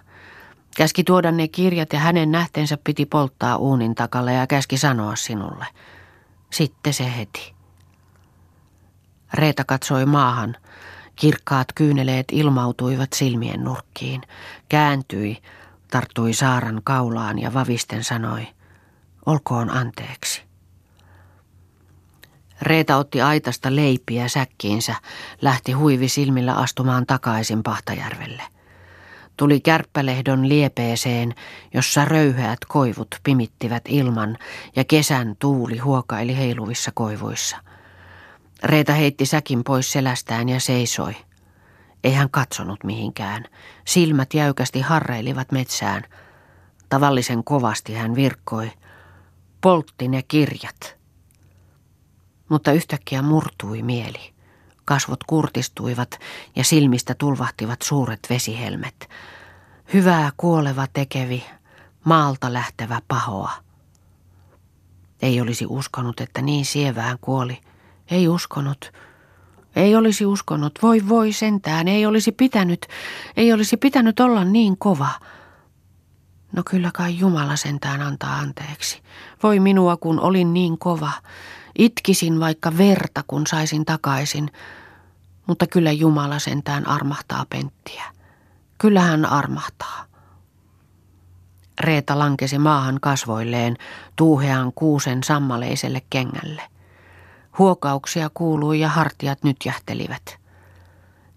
Käski 0.75 1.03
tuoda 1.03 1.31
ne 1.31 1.47
kirjat 1.47 1.93
ja 1.93 1.99
hänen 1.99 2.31
nähteensä 2.31 2.77
piti 2.83 3.05
polttaa 3.05 3.57
uunin 3.57 3.95
takalle 3.95 4.33
ja 4.33 4.47
käski 4.47 4.77
sanoa 4.77 5.15
sinulle. 5.15 5.65
Sitten 6.51 6.93
se 6.93 7.17
heti. 7.17 7.55
Reeta 9.33 9.63
katsoi 9.63 10.05
maahan. 10.05 10.55
Kirkkaat 11.19 11.67
kyyneleet 11.75 12.25
ilmautuivat 12.31 13.13
silmien 13.13 13.63
nurkkiin. 13.63 14.21
Kääntyi, 14.69 15.37
tarttui 15.91 16.33
Saaran 16.33 16.81
kaulaan 16.83 17.39
ja 17.39 17.53
vavisten 17.53 18.03
sanoi– 18.03 18.47
olkoon 19.25 19.69
anteeksi. 19.69 20.43
Reeta 22.61 22.97
otti 22.97 23.21
aitasta 23.21 23.75
leipiä 23.75 24.27
säkkiinsä, 24.27 24.95
lähti 25.41 25.71
huivi 25.71 26.09
silmillä 26.09 26.53
astumaan 26.53 27.05
takaisin 27.05 27.63
Pahtajärvelle. 27.63 28.43
Tuli 29.37 29.59
kärppälehdon 29.59 30.49
liepeeseen, 30.49 31.35
jossa 31.73 32.05
röyheät 32.05 32.59
koivut 32.67 33.07
pimittivät 33.23 33.83
ilman 33.87 34.37
ja 34.75 34.83
kesän 34.83 35.35
tuuli 35.39 35.77
huokaili 35.77 36.37
heiluvissa 36.37 36.91
koivuissa. 36.93 37.57
Reeta 38.63 38.93
heitti 38.93 39.25
säkin 39.25 39.63
pois 39.63 39.91
selästään 39.91 40.49
ja 40.49 40.59
seisoi. 40.59 41.15
Ei 42.03 42.13
hän 42.13 42.29
katsonut 42.29 42.83
mihinkään. 42.83 43.45
Silmät 43.85 44.33
jäykästi 44.33 44.81
harreilivat 44.81 45.51
metsään. 45.51 46.03
Tavallisen 46.89 47.43
kovasti 47.43 47.93
hän 47.93 48.15
virkkoi– 48.15 48.71
poltti 49.61 50.07
ne 50.07 50.23
kirjat. 50.23 50.97
Mutta 52.49 52.71
yhtäkkiä 52.71 53.21
murtui 53.21 53.83
mieli. 53.83 54.33
Kasvot 54.85 55.23
kurtistuivat 55.23 56.19
ja 56.55 56.63
silmistä 56.63 57.15
tulvahtivat 57.15 57.81
suuret 57.81 58.19
vesihelmet. 58.29 59.09
Hyvää 59.93 60.31
kuoleva 60.37 60.87
tekevi, 60.93 61.45
maalta 62.05 62.53
lähtevä 62.53 63.01
pahoa. 63.07 63.51
Ei 65.21 65.41
olisi 65.41 65.65
uskonut, 65.69 66.21
että 66.21 66.41
niin 66.41 66.65
sievään 66.65 67.17
kuoli. 67.21 67.61
Ei 68.11 68.27
uskonut. 68.27 68.91
Ei 69.75 69.95
olisi 69.95 70.25
uskonut. 70.25 70.79
Voi 70.81 71.09
voi 71.09 71.33
sentään. 71.33 71.87
Ei 71.87 72.05
olisi 72.05 72.31
pitänyt. 72.31 72.85
Ei 73.37 73.53
olisi 73.53 73.77
pitänyt 73.77 74.19
olla 74.19 74.43
niin 74.43 74.77
kova. 74.77 75.09
No 76.51 76.63
kyllä 76.69 76.91
kai 76.93 77.17
Jumala 77.17 77.55
sentään 77.55 78.01
antaa 78.01 78.35
anteeksi. 78.35 79.01
Voi 79.43 79.59
minua, 79.59 79.97
kun 79.97 80.19
olin 80.19 80.53
niin 80.53 80.77
kova. 80.77 81.11
Itkisin 81.77 82.39
vaikka 82.39 82.77
verta, 82.77 83.23
kun 83.27 83.47
saisin 83.47 83.85
takaisin. 83.85 84.51
Mutta 85.47 85.67
kyllä 85.67 85.91
Jumala 85.91 86.39
sentään 86.39 86.87
armahtaa 86.87 87.45
penttiä. 87.49 88.03
Kyllä 88.77 89.01
hän 89.01 89.25
armahtaa. 89.25 90.05
Reeta 91.79 92.19
lankesi 92.19 92.57
maahan 92.57 92.97
kasvoilleen 93.01 93.75
tuuhean 94.15 94.73
kuusen 94.73 95.23
sammaleiselle 95.23 96.01
kengälle. 96.09 96.61
Huokauksia 97.59 98.29
kuului 98.33 98.79
ja 98.79 98.89
hartiat 98.89 99.43
nyt 99.43 99.57
jähtelivät. 99.65 100.37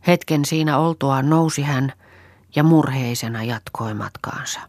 Hetken 0.07 0.45
siinä 0.45 0.79
oltua 0.79 1.23
nousi 1.23 1.63
hän 1.63 1.93
ja 2.57 2.63
murheisena 2.63 3.43
jatkoi 3.43 3.95
matkaansa. 3.95 4.61